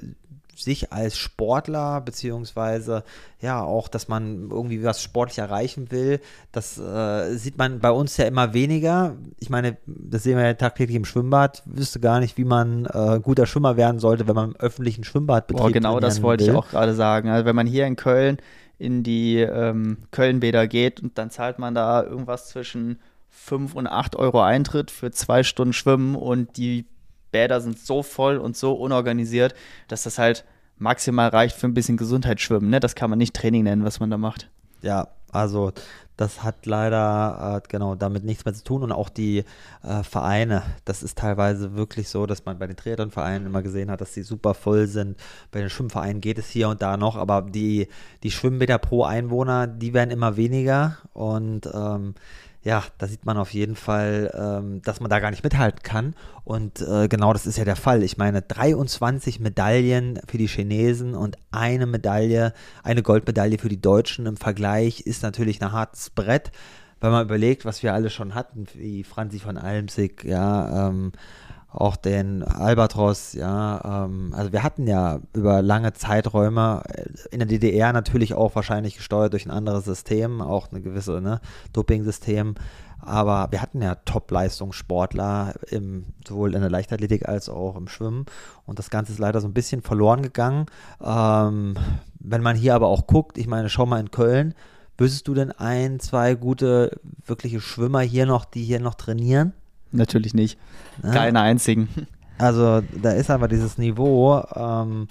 [0.56, 3.04] sich als Sportler, beziehungsweise
[3.40, 6.20] ja auch, dass man irgendwie was sportlich erreichen will,
[6.52, 9.16] das äh, sieht man bei uns ja immer weniger.
[9.38, 11.62] Ich meine, das sehen wir ja tagtäglich im Schwimmbad.
[11.66, 15.46] Wüsste gar nicht, wie man äh, guter Schwimmer werden sollte, wenn man im öffentlichen Schwimmbad
[15.46, 15.74] betreibt.
[15.74, 16.52] Genau das wollte will.
[16.52, 17.28] ich auch gerade sagen.
[17.28, 18.38] Also wenn man hier in Köln
[18.78, 22.98] in die ähm, Kölnbäder geht und dann zahlt man da irgendwas zwischen
[23.30, 26.86] 5 und 8 Euro Eintritt für zwei Stunden Schwimmen und die
[27.30, 29.54] Bäder sind so voll und so unorganisiert,
[29.88, 30.44] dass das halt
[30.78, 32.70] maximal reicht für ein bisschen Gesundheitsschwimmen.
[32.70, 32.80] Ne?
[32.80, 34.50] Das kann man nicht Training nennen, was man da macht.
[34.82, 35.72] Ja, also
[36.16, 39.44] das hat leider äh, genau damit nichts mehr zu tun und auch die
[39.82, 44.00] äh, Vereine, das ist teilweise wirklich so, dass man bei den Triathlon-Vereinen immer gesehen hat,
[44.00, 45.18] dass sie super voll sind.
[45.50, 47.88] Bei den Schwimmvereinen geht es hier und da noch, aber die,
[48.22, 52.14] die Schwimmbäder pro Einwohner, die werden immer weniger und ähm,
[52.66, 56.16] ja, da sieht man auf jeden Fall, ähm, dass man da gar nicht mithalten kann.
[56.42, 58.02] Und äh, genau das ist ja der Fall.
[58.02, 62.52] Ich meine, 23 Medaillen für die Chinesen und eine Medaille,
[62.82, 66.50] eine Goldmedaille für die Deutschen im Vergleich ist natürlich ein hartes Brett,
[67.00, 71.12] wenn man überlegt, was wir alle schon hatten, wie Franzi von Almsig, ja, ähm,
[71.76, 77.46] auch den Albatros, ja, ähm, also wir hatten ja über lange Zeiträume äh, in der
[77.46, 81.40] DDR natürlich auch wahrscheinlich gesteuert durch ein anderes System, auch eine gewisse ne,
[81.74, 82.54] Doping-System,
[83.00, 88.24] aber wir hatten ja Top-Leistungssportler im, sowohl in der Leichtathletik als auch im Schwimmen
[88.64, 90.66] und das Ganze ist leider so ein bisschen verloren gegangen.
[91.04, 91.76] Ähm,
[92.18, 94.54] wenn man hier aber auch guckt, ich meine, schau mal in Köln,
[94.96, 99.52] wüsstest du denn ein, zwei gute, wirkliche Schwimmer hier noch, die hier noch trainieren?
[99.96, 100.58] Natürlich nicht.
[101.02, 101.88] Keine einzigen.
[102.38, 105.08] Also da ist aber dieses Niveau ähm,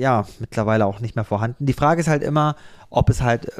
[0.00, 1.66] ja mittlerweile auch nicht mehr vorhanden.
[1.66, 2.56] Die Frage ist halt immer,
[2.88, 3.50] ob es halt äh,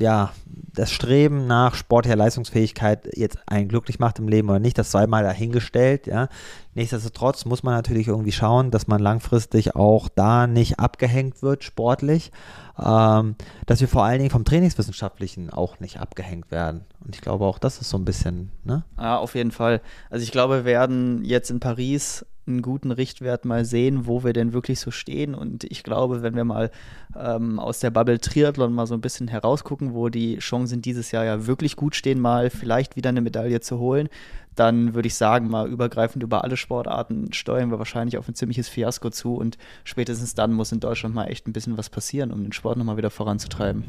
[0.00, 0.32] ja
[0.72, 5.06] das Streben nach sportlicher Leistungsfähigkeit jetzt einen glücklich macht im Leben oder nicht, das sei
[5.06, 6.28] mal dahingestellt, ja.
[6.74, 12.30] Nichtsdestotrotz muss man natürlich irgendwie schauen, dass man langfristig auch da nicht abgehängt wird sportlich,
[12.78, 13.34] ähm,
[13.66, 16.82] dass wir vor allen Dingen vom Trainingswissenschaftlichen auch nicht abgehängt werden.
[17.04, 18.84] Und ich glaube auch, das ist so ein bisschen, ne?
[18.96, 19.80] Ja, auf jeden Fall.
[20.08, 24.32] Also ich glaube, wir werden jetzt in Paris einen guten Richtwert mal sehen, wo wir
[24.32, 25.34] denn wirklich so stehen.
[25.34, 26.70] Und ich glaube, wenn wir mal
[27.18, 31.24] ähm, aus der Bubble Triathlon mal so ein bisschen herausgucken, wo die Chancen dieses Jahr
[31.24, 34.08] ja wirklich gut stehen, mal vielleicht wieder eine Medaille zu holen,
[34.54, 38.68] dann würde ich sagen, mal übergreifend über alle Sportarten steuern wir wahrscheinlich auf ein ziemliches
[38.68, 39.34] Fiasko zu.
[39.34, 42.78] Und spätestens dann muss in Deutschland mal echt ein bisschen was passieren, um den Sport
[42.78, 43.84] nochmal wieder voranzutreiben.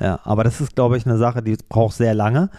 [0.00, 2.50] Ja, aber das ist, glaube ich, eine Sache, die braucht sehr lange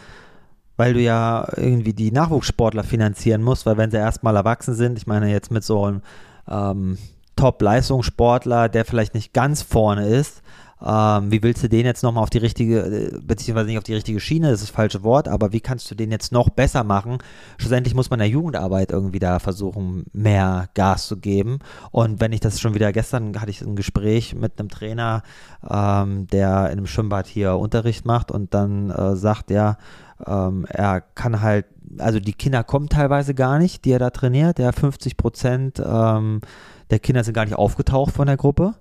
[0.78, 5.08] weil du ja irgendwie die Nachwuchssportler finanzieren musst, weil wenn sie erstmal erwachsen sind, ich
[5.08, 6.02] meine jetzt mit so einem
[6.48, 6.98] ähm,
[7.38, 10.42] Top-Leistungssportler, der vielleicht nicht ganz vorne ist,
[10.86, 13.96] ähm, wie willst du den jetzt nochmal auf die richtige, äh, beziehungsweise nicht auf die
[13.96, 16.84] richtige Schiene, das ist das falsche Wort, aber wie kannst du den jetzt noch besser
[16.84, 17.18] machen?
[17.58, 21.60] Schlussendlich muss man der Jugendarbeit irgendwie da versuchen, mehr Gas zu geben.
[21.92, 25.24] Und wenn ich das schon wieder, gestern hatte ich ein Gespräch mit einem Trainer,
[25.68, 29.78] ähm, der in einem Schwimmbad hier Unterricht macht und dann äh, sagt, ja,
[30.26, 31.66] ähm, er kann halt,
[31.98, 34.58] also die Kinder kommen teilweise gar nicht, die er da trainiert.
[34.58, 36.42] Der 50 Prozent ähm,
[36.90, 38.76] der Kinder sind gar nicht aufgetaucht von der Gruppe.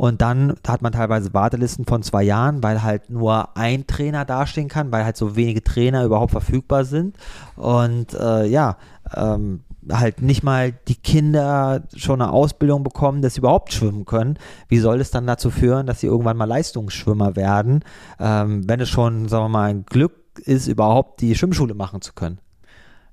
[0.00, 4.68] Und dann hat man teilweise Wartelisten von zwei Jahren, weil halt nur ein Trainer dastehen
[4.68, 7.18] kann, weil halt so wenige Trainer überhaupt verfügbar sind.
[7.54, 8.78] Und äh, ja,
[9.14, 9.60] ähm,
[9.90, 14.78] halt nicht mal die Kinder schon eine Ausbildung bekommen, dass sie überhaupt schwimmen können, wie
[14.78, 17.84] soll es dann dazu führen, dass sie irgendwann mal Leistungsschwimmer werden,
[18.18, 20.14] ähm, wenn es schon, sagen wir mal, ein Glück
[20.46, 22.38] ist, überhaupt die Schwimmschule machen zu können?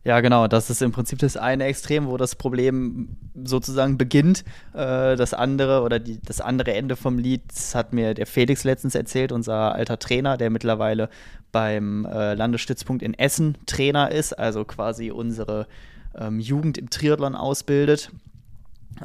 [0.07, 0.47] Ja, genau.
[0.47, 4.45] Das ist im Prinzip das eine Extrem, wo das Problem sozusagen beginnt.
[4.73, 7.41] Äh, das andere oder die, das andere Ende vom Lied
[7.73, 11.09] hat mir der Felix letztens erzählt, unser alter Trainer, der mittlerweile
[11.51, 15.67] beim äh, Landesstützpunkt in Essen Trainer ist, also quasi unsere
[16.15, 18.09] ähm, Jugend im Triathlon ausbildet.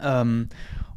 [0.00, 0.50] Ähm,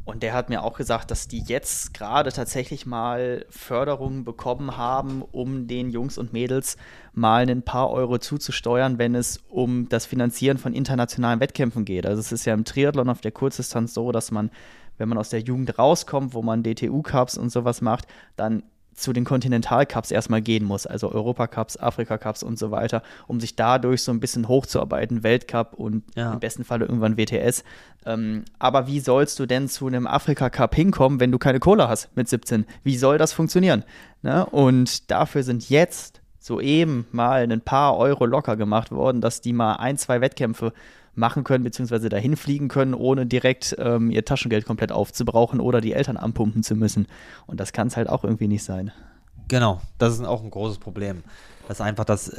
[0.06, 5.20] und der hat mir auch gesagt, dass die jetzt gerade tatsächlich mal Förderungen bekommen haben,
[5.20, 6.76] um den Jungs und Mädels
[7.12, 12.06] mal ein paar Euro zuzusteuern, wenn es um das Finanzieren von internationalen Wettkämpfen geht.
[12.06, 14.52] Also es ist ja im Triathlon auf der Kurzdistanz so, dass man,
[14.96, 18.62] wenn man aus der Jugend rauskommt, wo man DTU-Cups und sowas macht, dann
[18.96, 24.02] zu den Kontinentalcups erstmal gehen muss, also Europacups, Afrika-Cups und so weiter, um sich dadurch
[24.02, 26.32] so ein bisschen hochzuarbeiten, Weltcup und ja.
[26.32, 27.62] im besten Falle irgendwann WTS.
[28.06, 32.08] Ähm, aber wie sollst du denn zu einem Afrika-Cup hinkommen, wenn du keine Kohle hast
[32.16, 32.66] mit 17?
[32.82, 33.84] Wie soll das funktionieren?
[34.22, 34.46] Ne?
[34.46, 39.74] Und dafür sind jetzt soeben mal ein paar Euro locker gemacht worden, dass die mal
[39.74, 40.72] ein, zwei Wettkämpfe
[41.16, 45.92] machen können, beziehungsweise dahin fliegen können, ohne direkt ähm, ihr Taschengeld komplett aufzubrauchen oder die
[45.92, 47.06] Eltern anpumpen zu müssen.
[47.46, 48.92] Und das kann es halt auch irgendwie nicht sein.
[49.48, 51.22] Genau, das ist auch ein großes Problem.
[51.68, 52.30] Dass einfach das,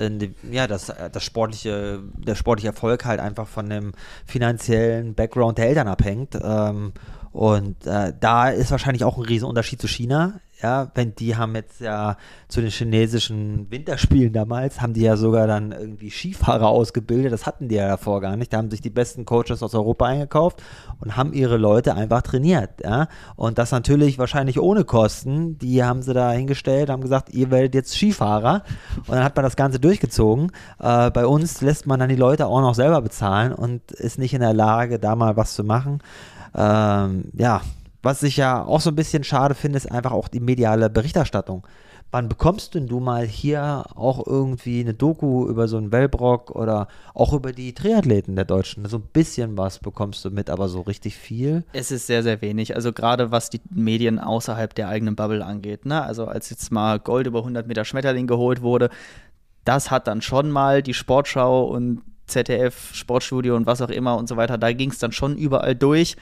[0.49, 3.91] ja, das, das sportliche, der sportliche Erfolg halt einfach von dem
[4.25, 6.37] finanziellen Background der Eltern abhängt.
[6.41, 6.93] Ähm,
[7.37, 11.81] und äh, da ist wahrscheinlich auch ein Riesenunterschied zu China ja, wenn die haben jetzt
[11.81, 12.17] ja
[12.47, 17.31] zu den chinesischen Winterspielen damals, haben die ja sogar dann irgendwie Skifahrer ausgebildet.
[17.31, 18.51] Das hatten die ja davor gar nicht.
[18.51, 20.63] Da haben sich die besten Coaches aus Europa eingekauft
[20.99, 22.81] und haben ihre Leute einfach trainiert.
[22.83, 25.59] Ja, und das natürlich wahrscheinlich ohne Kosten.
[25.59, 28.63] Die haben sie da hingestellt, haben gesagt, ihr werdet jetzt Skifahrer.
[28.97, 30.51] Und dann hat man das Ganze durchgezogen.
[30.79, 34.33] Äh, bei uns lässt man dann die Leute auch noch selber bezahlen und ist nicht
[34.33, 35.99] in der Lage, da mal was zu machen.
[36.55, 37.61] Ähm, ja,
[38.03, 41.67] was ich ja auch so ein bisschen schade finde, ist einfach auch die mediale Berichterstattung.
[42.09, 46.87] Wann bekommst denn du mal hier auch irgendwie eine Doku über so einen Wellbrock oder
[47.13, 48.85] auch über die Triathleten der Deutschen?
[48.85, 51.65] So ein bisschen was bekommst du mit, aber so richtig viel?
[51.73, 52.75] Es ist sehr, sehr wenig.
[52.75, 55.85] Also gerade was die Medien außerhalb der eigenen Bubble angeht.
[55.85, 56.01] Ne?
[56.01, 58.89] Also als jetzt mal Gold über 100 Meter Schmetterling geholt wurde,
[59.65, 64.27] das hat dann schon mal die Sportschau und ZDF, Sportstudio und was auch immer und
[64.27, 66.15] so weiter, da ging es dann schon überall durch.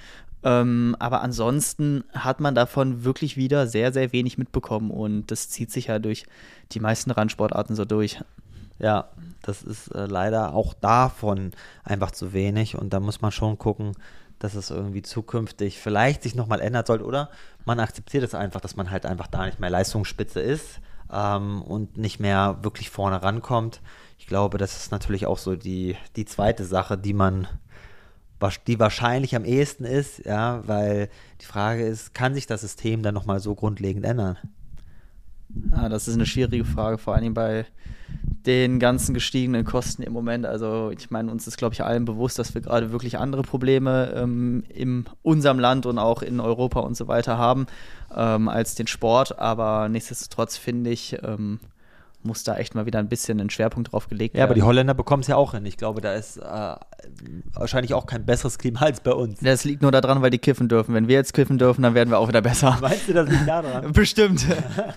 [0.44, 5.72] Ähm, aber ansonsten hat man davon wirklich wieder sehr, sehr wenig mitbekommen und das zieht
[5.72, 6.26] sich ja durch
[6.72, 8.22] die meisten Randsportarten so durch.
[8.78, 9.10] Ja,
[9.42, 11.52] das ist äh, leider auch davon
[11.84, 13.94] einfach zu wenig und da muss man schon gucken,
[14.38, 17.30] dass es irgendwie zukünftig vielleicht sich nochmal ändert sollte oder
[17.66, 20.80] man akzeptiert es einfach, dass man halt einfach da nicht mehr Leistungsspitze ist
[21.12, 23.82] ähm, und nicht mehr wirklich vorne rankommt.
[24.18, 27.48] Ich glaube, das ist natürlich auch so die, die zweite Sache, die man
[28.68, 31.10] die wahrscheinlich am ehesten ist, ja, weil
[31.42, 34.38] die Frage ist, kann sich das System dann nochmal so grundlegend ändern?
[35.72, 37.66] Ja, das ist eine schwierige Frage, vor allem bei
[38.46, 40.46] den ganzen gestiegenen Kosten im Moment.
[40.46, 44.14] Also ich meine, uns ist, glaube ich, allen bewusst, dass wir gerade wirklich andere Probleme
[44.16, 47.66] ähm, in unserem Land und auch in Europa und so weiter haben
[48.16, 49.40] ähm, als den Sport.
[49.40, 51.60] Aber nichtsdestotrotz finde ich, ähm,
[52.26, 54.40] muss da echt mal wieder ein bisschen einen Schwerpunkt drauf gelegt werden.
[54.40, 55.66] Ja, aber die Holländer bekommen es ja auch hin.
[55.66, 56.76] Ich glaube, da ist äh,
[57.54, 59.40] wahrscheinlich auch kein besseres Klima als bei uns.
[59.40, 60.94] Das liegt nur daran, weil die kiffen dürfen.
[60.94, 62.78] Wenn wir jetzt kiffen dürfen, dann werden wir auch wieder besser.
[62.80, 63.92] Weißt du, das liegt daran?
[63.94, 64.46] Bestimmt.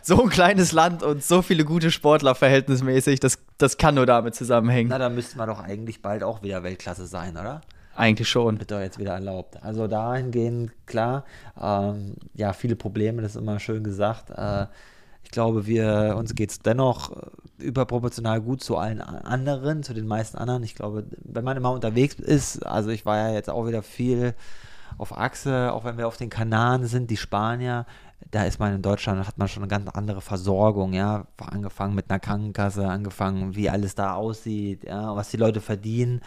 [0.03, 4.35] so ein kleines Land und so viele gute Sportler verhältnismäßig, das, das kann nur damit
[4.35, 4.89] zusammenhängen.
[4.91, 7.61] Na, da müssten wir doch eigentlich bald auch wieder Weltklasse sein, oder?
[7.99, 8.61] Eigentlich schon.
[8.61, 9.63] Wird doch jetzt wieder erlaubt.
[9.63, 11.25] Also dahingehend, klar,
[11.61, 14.31] ähm, ja, viele Probleme, das ist immer schön gesagt.
[14.31, 14.67] Äh,
[15.29, 20.07] ich glaube, wir, uns geht es dennoch äh, überproportional gut zu allen anderen, zu den
[20.07, 20.63] meisten anderen.
[20.63, 24.35] Ich glaube, wenn man immer unterwegs ist, also ich war ja jetzt auch wieder viel
[24.97, 27.85] auf Achse, auch wenn wir auf den Kanaren sind, die Spanier,
[28.31, 32.09] da ist man in Deutschland, hat man schon eine ganz andere Versorgung, ja, angefangen mit
[32.09, 36.23] einer Krankenkasse, angefangen, wie alles da aussieht, ja, was die Leute verdienen.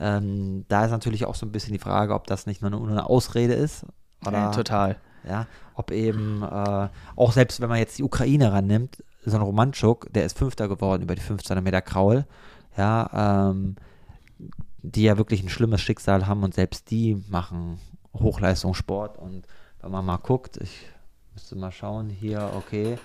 [0.00, 3.06] Ähm, da ist natürlich auch so ein bisschen die Frage, ob das nicht nur eine,
[3.06, 3.84] Ausrede ist.
[4.26, 4.96] Oder, ja, total.
[5.26, 10.12] Ja, ob eben, äh, auch selbst wenn man jetzt die Ukraine rannimmt, so ein Romantschuk,
[10.12, 12.24] der ist Fünfter geworden über die 1500 Meter Kraul,
[12.76, 13.76] ja, ähm,
[14.82, 17.80] die ja wirklich ein schlimmes Schicksal haben und selbst die machen
[18.14, 19.46] Hochleistungssport und
[19.80, 20.86] wenn man mal guckt, ich
[21.34, 22.98] müsste mal schauen, hier, okay,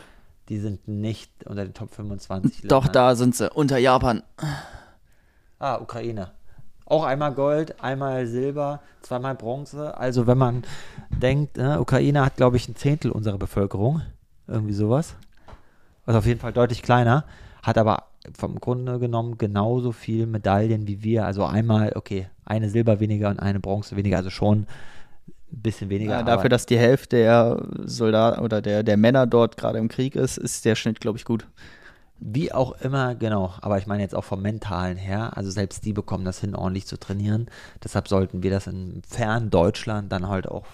[0.50, 2.68] die sind nicht unter den Top 25.
[2.68, 4.24] Doch, da sind sie, unter Japan.
[5.60, 6.32] Ah, Ukraine.
[6.92, 9.98] Auch einmal Gold, einmal Silber, zweimal Bronze.
[9.98, 10.64] Also wenn man
[11.10, 14.02] denkt, äh, Ukraine hat, glaube ich, ein Zehntel unserer Bevölkerung.
[14.46, 15.16] Irgendwie sowas.
[16.06, 17.24] Also auf jeden Fall deutlich kleiner.
[17.64, 21.26] Hat aber vom Grunde genommen genauso viel Medaillen wie wir.
[21.26, 24.68] Also einmal, okay, eine Silber weniger und eine Bronze weniger, also schon
[25.50, 26.12] ein bisschen weniger.
[26.12, 30.18] Ja, dafür, dass die Hälfte der Soldaten oder der, der Männer dort gerade im Krieg
[30.18, 31.48] ist, ist der Schnitt, glaube ich, gut.
[32.24, 33.52] Wie auch immer, genau.
[33.62, 35.36] Aber ich meine jetzt auch vom Mentalen her.
[35.36, 37.48] Also selbst die bekommen das hin, ordentlich zu trainieren.
[37.84, 40.68] Deshalb sollten wir das in fern Deutschland dann halt auch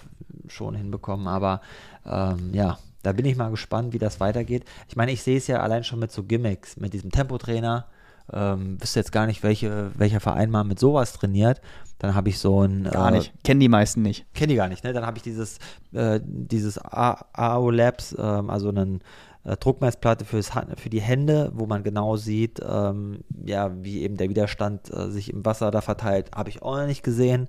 [0.48, 1.26] schon hinbekommen.
[1.26, 1.62] Aber
[2.04, 4.66] ähm, ja, da bin ich mal gespannt, wie das weitergeht.
[4.88, 7.86] Ich meine, ich sehe es ja allein schon mit so Gimmicks, mit diesem Tempotrainer.
[8.30, 11.62] Ähm, wüsste jetzt gar nicht, welche, welcher Verein mal mit sowas trainiert.
[11.98, 12.84] Dann habe ich so ein.
[12.84, 13.32] Gar äh, nicht.
[13.42, 14.26] Kennen die meisten nicht.
[14.34, 14.92] Kennen die gar nicht, ne?
[14.92, 15.58] Dann habe ich dieses,
[15.92, 19.00] äh, dieses AO Labs, ähm, also einen
[19.44, 24.28] äh, Druckmessplatte fürs, für die Hände, wo man genau sieht, ähm, ja, wie eben der
[24.28, 27.48] Widerstand äh, sich im Wasser da verteilt, habe ich auch noch nicht gesehen.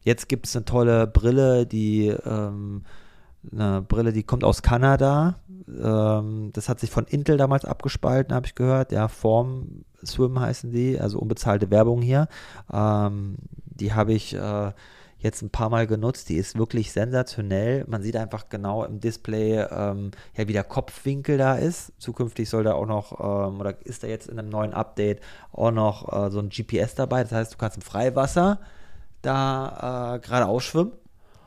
[0.00, 2.84] Jetzt gibt es eine tolle Brille, die ähm,
[3.52, 5.36] eine Brille, die kommt aus Kanada.
[5.68, 8.92] Ähm, das hat sich von Intel damals abgespalten, habe ich gehört.
[8.92, 12.28] Ja, Form Swim heißen die, also unbezahlte Werbung hier.
[12.72, 14.72] Ähm, die habe ich äh,
[15.18, 16.28] jetzt ein paar Mal genutzt.
[16.28, 17.84] Die ist wirklich sensationell.
[17.88, 21.92] Man sieht einfach genau im Display, ähm, ja, wie der Kopfwinkel da ist.
[21.98, 25.20] Zukünftig soll da auch noch, ähm, oder ist da jetzt in einem neuen Update
[25.52, 27.22] auch noch äh, so ein GPS dabei.
[27.22, 28.60] Das heißt, du kannst im Freiwasser
[29.22, 30.92] da äh, geradeaus schwimmen.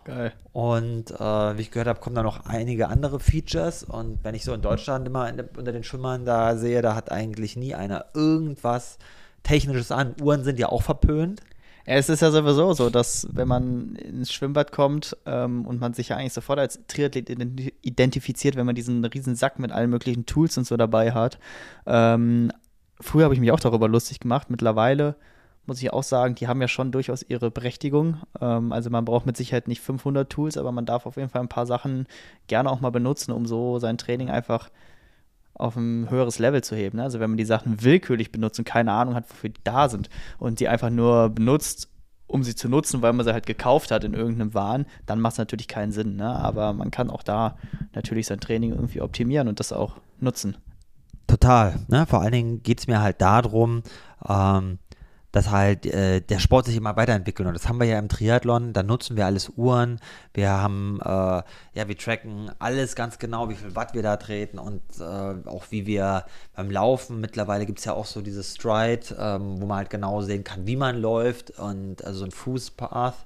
[0.03, 0.33] Geil.
[0.53, 3.83] Und äh, wie ich gehört habe, kommen da noch einige andere Features.
[3.83, 7.11] Und wenn ich so in Deutschland immer in, unter den Schwimmern da sehe, da hat
[7.11, 8.97] eigentlich nie einer irgendwas
[9.43, 10.15] Technisches an.
[10.21, 11.41] Uhren sind ja auch verpönt.
[11.85, 16.09] Es ist ja sowieso so, dass wenn man ins Schwimmbad kommt ähm, und man sich
[16.09, 17.29] ja eigentlich sofort als Triathlet
[17.81, 21.39] identifiziert, wenn man diesen riesen Sack mit allen möglichen Tools und so dabei hat.
[21.85, 22.51] Ähm,
[22.99, 24.49] früher habe ich mich auch darüber lustig gemacht.
[24.49, 25.15] Mittlerweile
[25.65, 28.17] muss ich auch sagen, die haben ja schon durchaus ihre Berechtigung.
[28.41, 31.41] Ähm, also man braucht mit Sicherheit nicht 500 Tools, aber man darf auf jeden Fall
[31.41, 32.07] ein paar Sachen
[32.47, 34.69] gerne auch mal benutzen, um so sein Training einfach
[35.59, 36.97] auf ein höheres Level zu heben.
[36.97, 37.03] Ne?
[37.03, 40.09] Also wenn man die Sachen willkürlich benutzt und keine Ahnung hat, wofür die da sind
[40.39, 41.89] und die einfach nur benutzt,
[42.27, 45.33] um sie zu nutzen, weil man sie halt gekauft hat in irgendeinem Wahn, dann macht
[45.33, 46.15] es natürlich keinen Sinn.
[46.15, 46.27] Ne?
[46.27, 47.57] Aber man kann auch da
[47.93, 50.57] natürlich sein Training irgendwie optimieren und das auch nutzen.
[51.27, 51.79] Total.
[51.89, 52.05] Ne?
[52.05, 53.83] Vor allen Dingen geht es mir halt darum,
[54.27, 54.79] ähm,
[55.31, 57.47] dass halt äh, der Sport sich immer weiterentwickelt.
[57.47, 59.99] Und das haben wir ja im Triathlon, da nutzen wir alles Uhren,
[60.33, 64.57] wir haben, äh, ja, wir tracken alles ganz genau, wie viel Watt wir da treten
[64.59, 66.25] und äh, auch wie wir
[66.55, 70.21] beim Laufen, mittlerweile gibt es ja auch so dieses Stride, ähm, wo man halt genau
[70.21, 73.25] sehen kann, wie man läuft und also ein Fußpath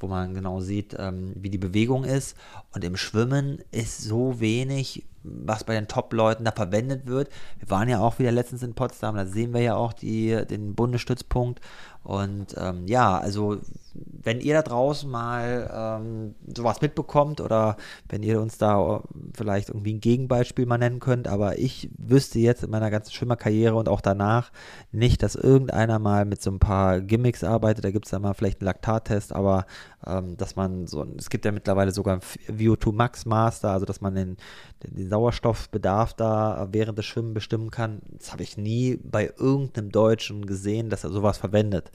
[0.00, 2.36] wo man genau sieht, ähm, wie die Bewegung ist.
[2.72, 7.28] Und im Schwimmen ist so wenig, was bei den Top-Leuten da verwendet wird.
[7.58, 10.74] Wir waren ja auch wieder letztens in Potsdam, da sehen wir ja auch die, den
[10.74, 11.60] Bundesstützpunkt.
[12.08, 13.58] Und ähm, ja, also
[13.94, 17.76] wenn ihr da draußen mal ähm, sowas mitbekommt oder
[18.08, 19.02] wenn ihr uns da
[19.34, 23.74] vielleicht irgendwie ein Gegenbeispiel mal nennen könnt, aber ich wüsste jetzt in meiner ganzen Schwimmerkarriere
[23.74, 24.50] und auch danach
[24.90, 27.84] nicht, dass irgendeiner mal mit so ein paar Gimmicks arbeitet.
[27.84, 29.66] Da gibt es da mal vielleicht einen Laktattest, aber
[30.06, 34.00] ähm, dass man so, es gibt ja mittlerweile sogar ein VO2 Max Master, also dass
[34.00, 34.36] man den,
[34.82, 38.00] den, Sauerstoffbedarf da während des Schwimmen bestimmen kann.
[38.16, 41.90] Das habe ich nie bei irgendeinem Deutschen gesehen, dass er sowas verwendet.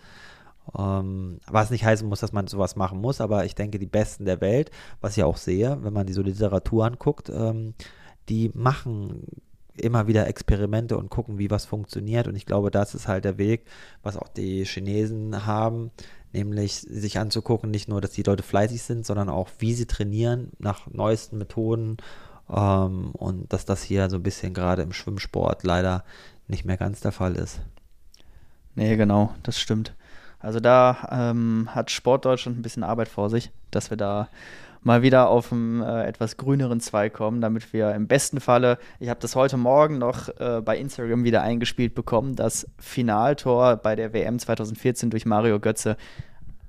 [0.77, 4.25] Ähm, was nicht heißen muss, dass man sowas machen muss, aber ich denke, die Besten
[4.25, 7.73] der Welt, was ich auch sehe, wenn man die so Literatur anguckt, ähm,
[8.29, 9.25] die machen
[9.75, 12.27] immer wieder Experimente und gucken, wie was funktioniert.
[12.27, 13.65] Und ich glaube, das ist halt der Weg,
[14.03, 15.91] was auch die Chinesen haben,
[16.31, 20.51] nämlich sich anzugucken, nicht nur, dass die Leute fleißig sind, sondern auch, wie sie trainieren
[20.59, 21.97] nach neuesten Methoden.
[22.49, 26.03] Ähm, und dass das hier so ein bisschen gerade im Schwimmsport leider
[26.47, 27.61] nicht mehr ganz der Fall ist.
[28.75, 29.93] Nee, genau, das stimmt.
[30.39, 34.27] Also da ähm, hat Sportdeutschland ein bisschen Arbeit vor sich, dass wir da
[34.81, 39.09] mal wieder auf einen äh, etwas grüneren Zweig kommen, damit wir im besten Falle, ich
[39.09, 44.13] habe das heute Morgen noch äh, bei Instagram wieder eingespielt bekommen, das Finaltor bei der
[44.13, 45.95] WM 2014 durch Mario Götze.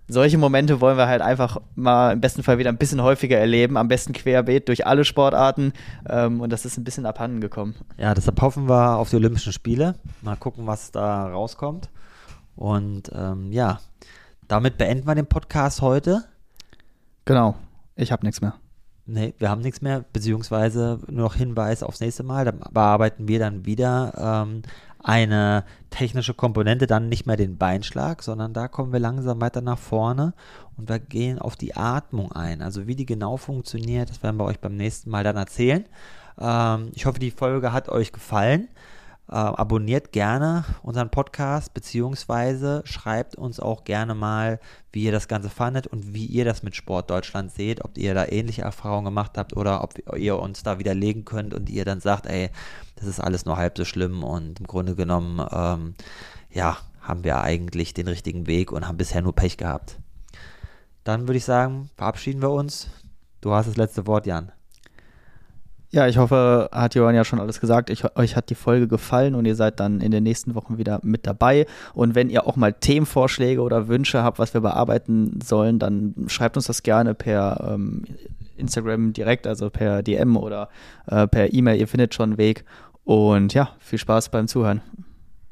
[0.06, 3.78] Solche Momente wollen wir halt einfach mal im besten Fall wieder ein bisschen häufiger erleben,
[3.78, 5.72] am besten querbeet durch alle Sportarten
[6.08, 7.74] ähm, und das ist ein bisschen abhanden gekommen.
[7.96, 9.94] Ja, deshalb hoffen wir auf die Olympischen Spiele.
[10.20, 11.88] Mal gucken, was da rauskommt.
[12.54, 13.80] Und ähm, ja,
[14.46, 16.24] damit beenden wir den Podcast heute.
[17.24, 17.54] Genau,
[17.96, 18.54] ich habe nichts mehr.
[19.06, 22.44] Nee, wir haben nichts mehr, beziehungsweise nur noch Hinweis aufs nächste Mal.
[22.44, 24.62] Da bearbeiten wir dann wieder ähm,
[25.04, 29.78] eine technische Komponente, dann nicht mehr den Beinschlag, sondern da kommen wir langsam weiter nach
[29.78, 30.32] vorne
[30.76, 32.62] und wir gehen auf die Atmung ein.
[32.62, 35.84] Also wie die genau funktioniert, das werden wir euch beim nächsten Mal dann erzählen.
[36.40, 38.68] Ähm, ich hoffe, die Folge hat euch gefallen.
[39.26, 44.60] Äh, abonniert gerne unseren Podcast, beziehungsweise schreibt uns auch gerne mal,
[44.92, 48.12] wie ihr das Ganze fandet und wie ihr das mit Sport Deutschland seht, ob ihr
[48.12, 52.00] da ähnliche Erfahrungen gemacht habt oder ob ihr uns da widerlegen könnt und ihr dann
[52.00, 52.50] sagt, ey,
[52.96, 55.94] das ist alles nur halb so schlimm und im Grunde genommen, ähm,
[56.50, 59.98] ja, haben wir eigentlich den richtigen Weg und haben bisher nur Pech gehabt.
[61.02, 62.88] Dann würde ich sagen, verabschieden wir uns.
[63.40, 64.52] Du hast das letzte Wort, Jan.
[65.94, 67.88] Ja, ich hoffe, hat Johann ja schon alles gesagt.
[67.88, 70.98] Ich, euch hat die Folge gefallen und ihr seid dann in den nächsten Wochen wieder
[71.04, 71.66] mit dabei.
[71.92, 76.56] Und wenn ihr auch mal Themenvorschläge oder Wünsche habt, was wir bearbeiten sollen, dann schreibt
[76.56, 78.02] uns das gerne per ähm,
[78.56, 80.68] Instagram direkt, also per DM oder
[81.06, 81.78] äh, per E-Mail.
[81.78, 82.64] Ihr findet schon einen Weg.
[83.04, 84.80] Und ja, viel Spaß beim Zuhören.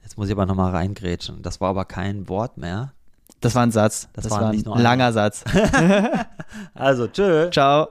[0.02, 1.40] Jetzt muss ich aber nochmal reingrätschen.
[1.42, 2.92] Das war aber kein Wort mehr.
[3.40, 4.08] Das war ein Satz.
[4.12, 5.44] Das, das war war ein- langer Satz.
[6.74, 7.48] Also, tschö.
[7.50, 7.88] Ciao.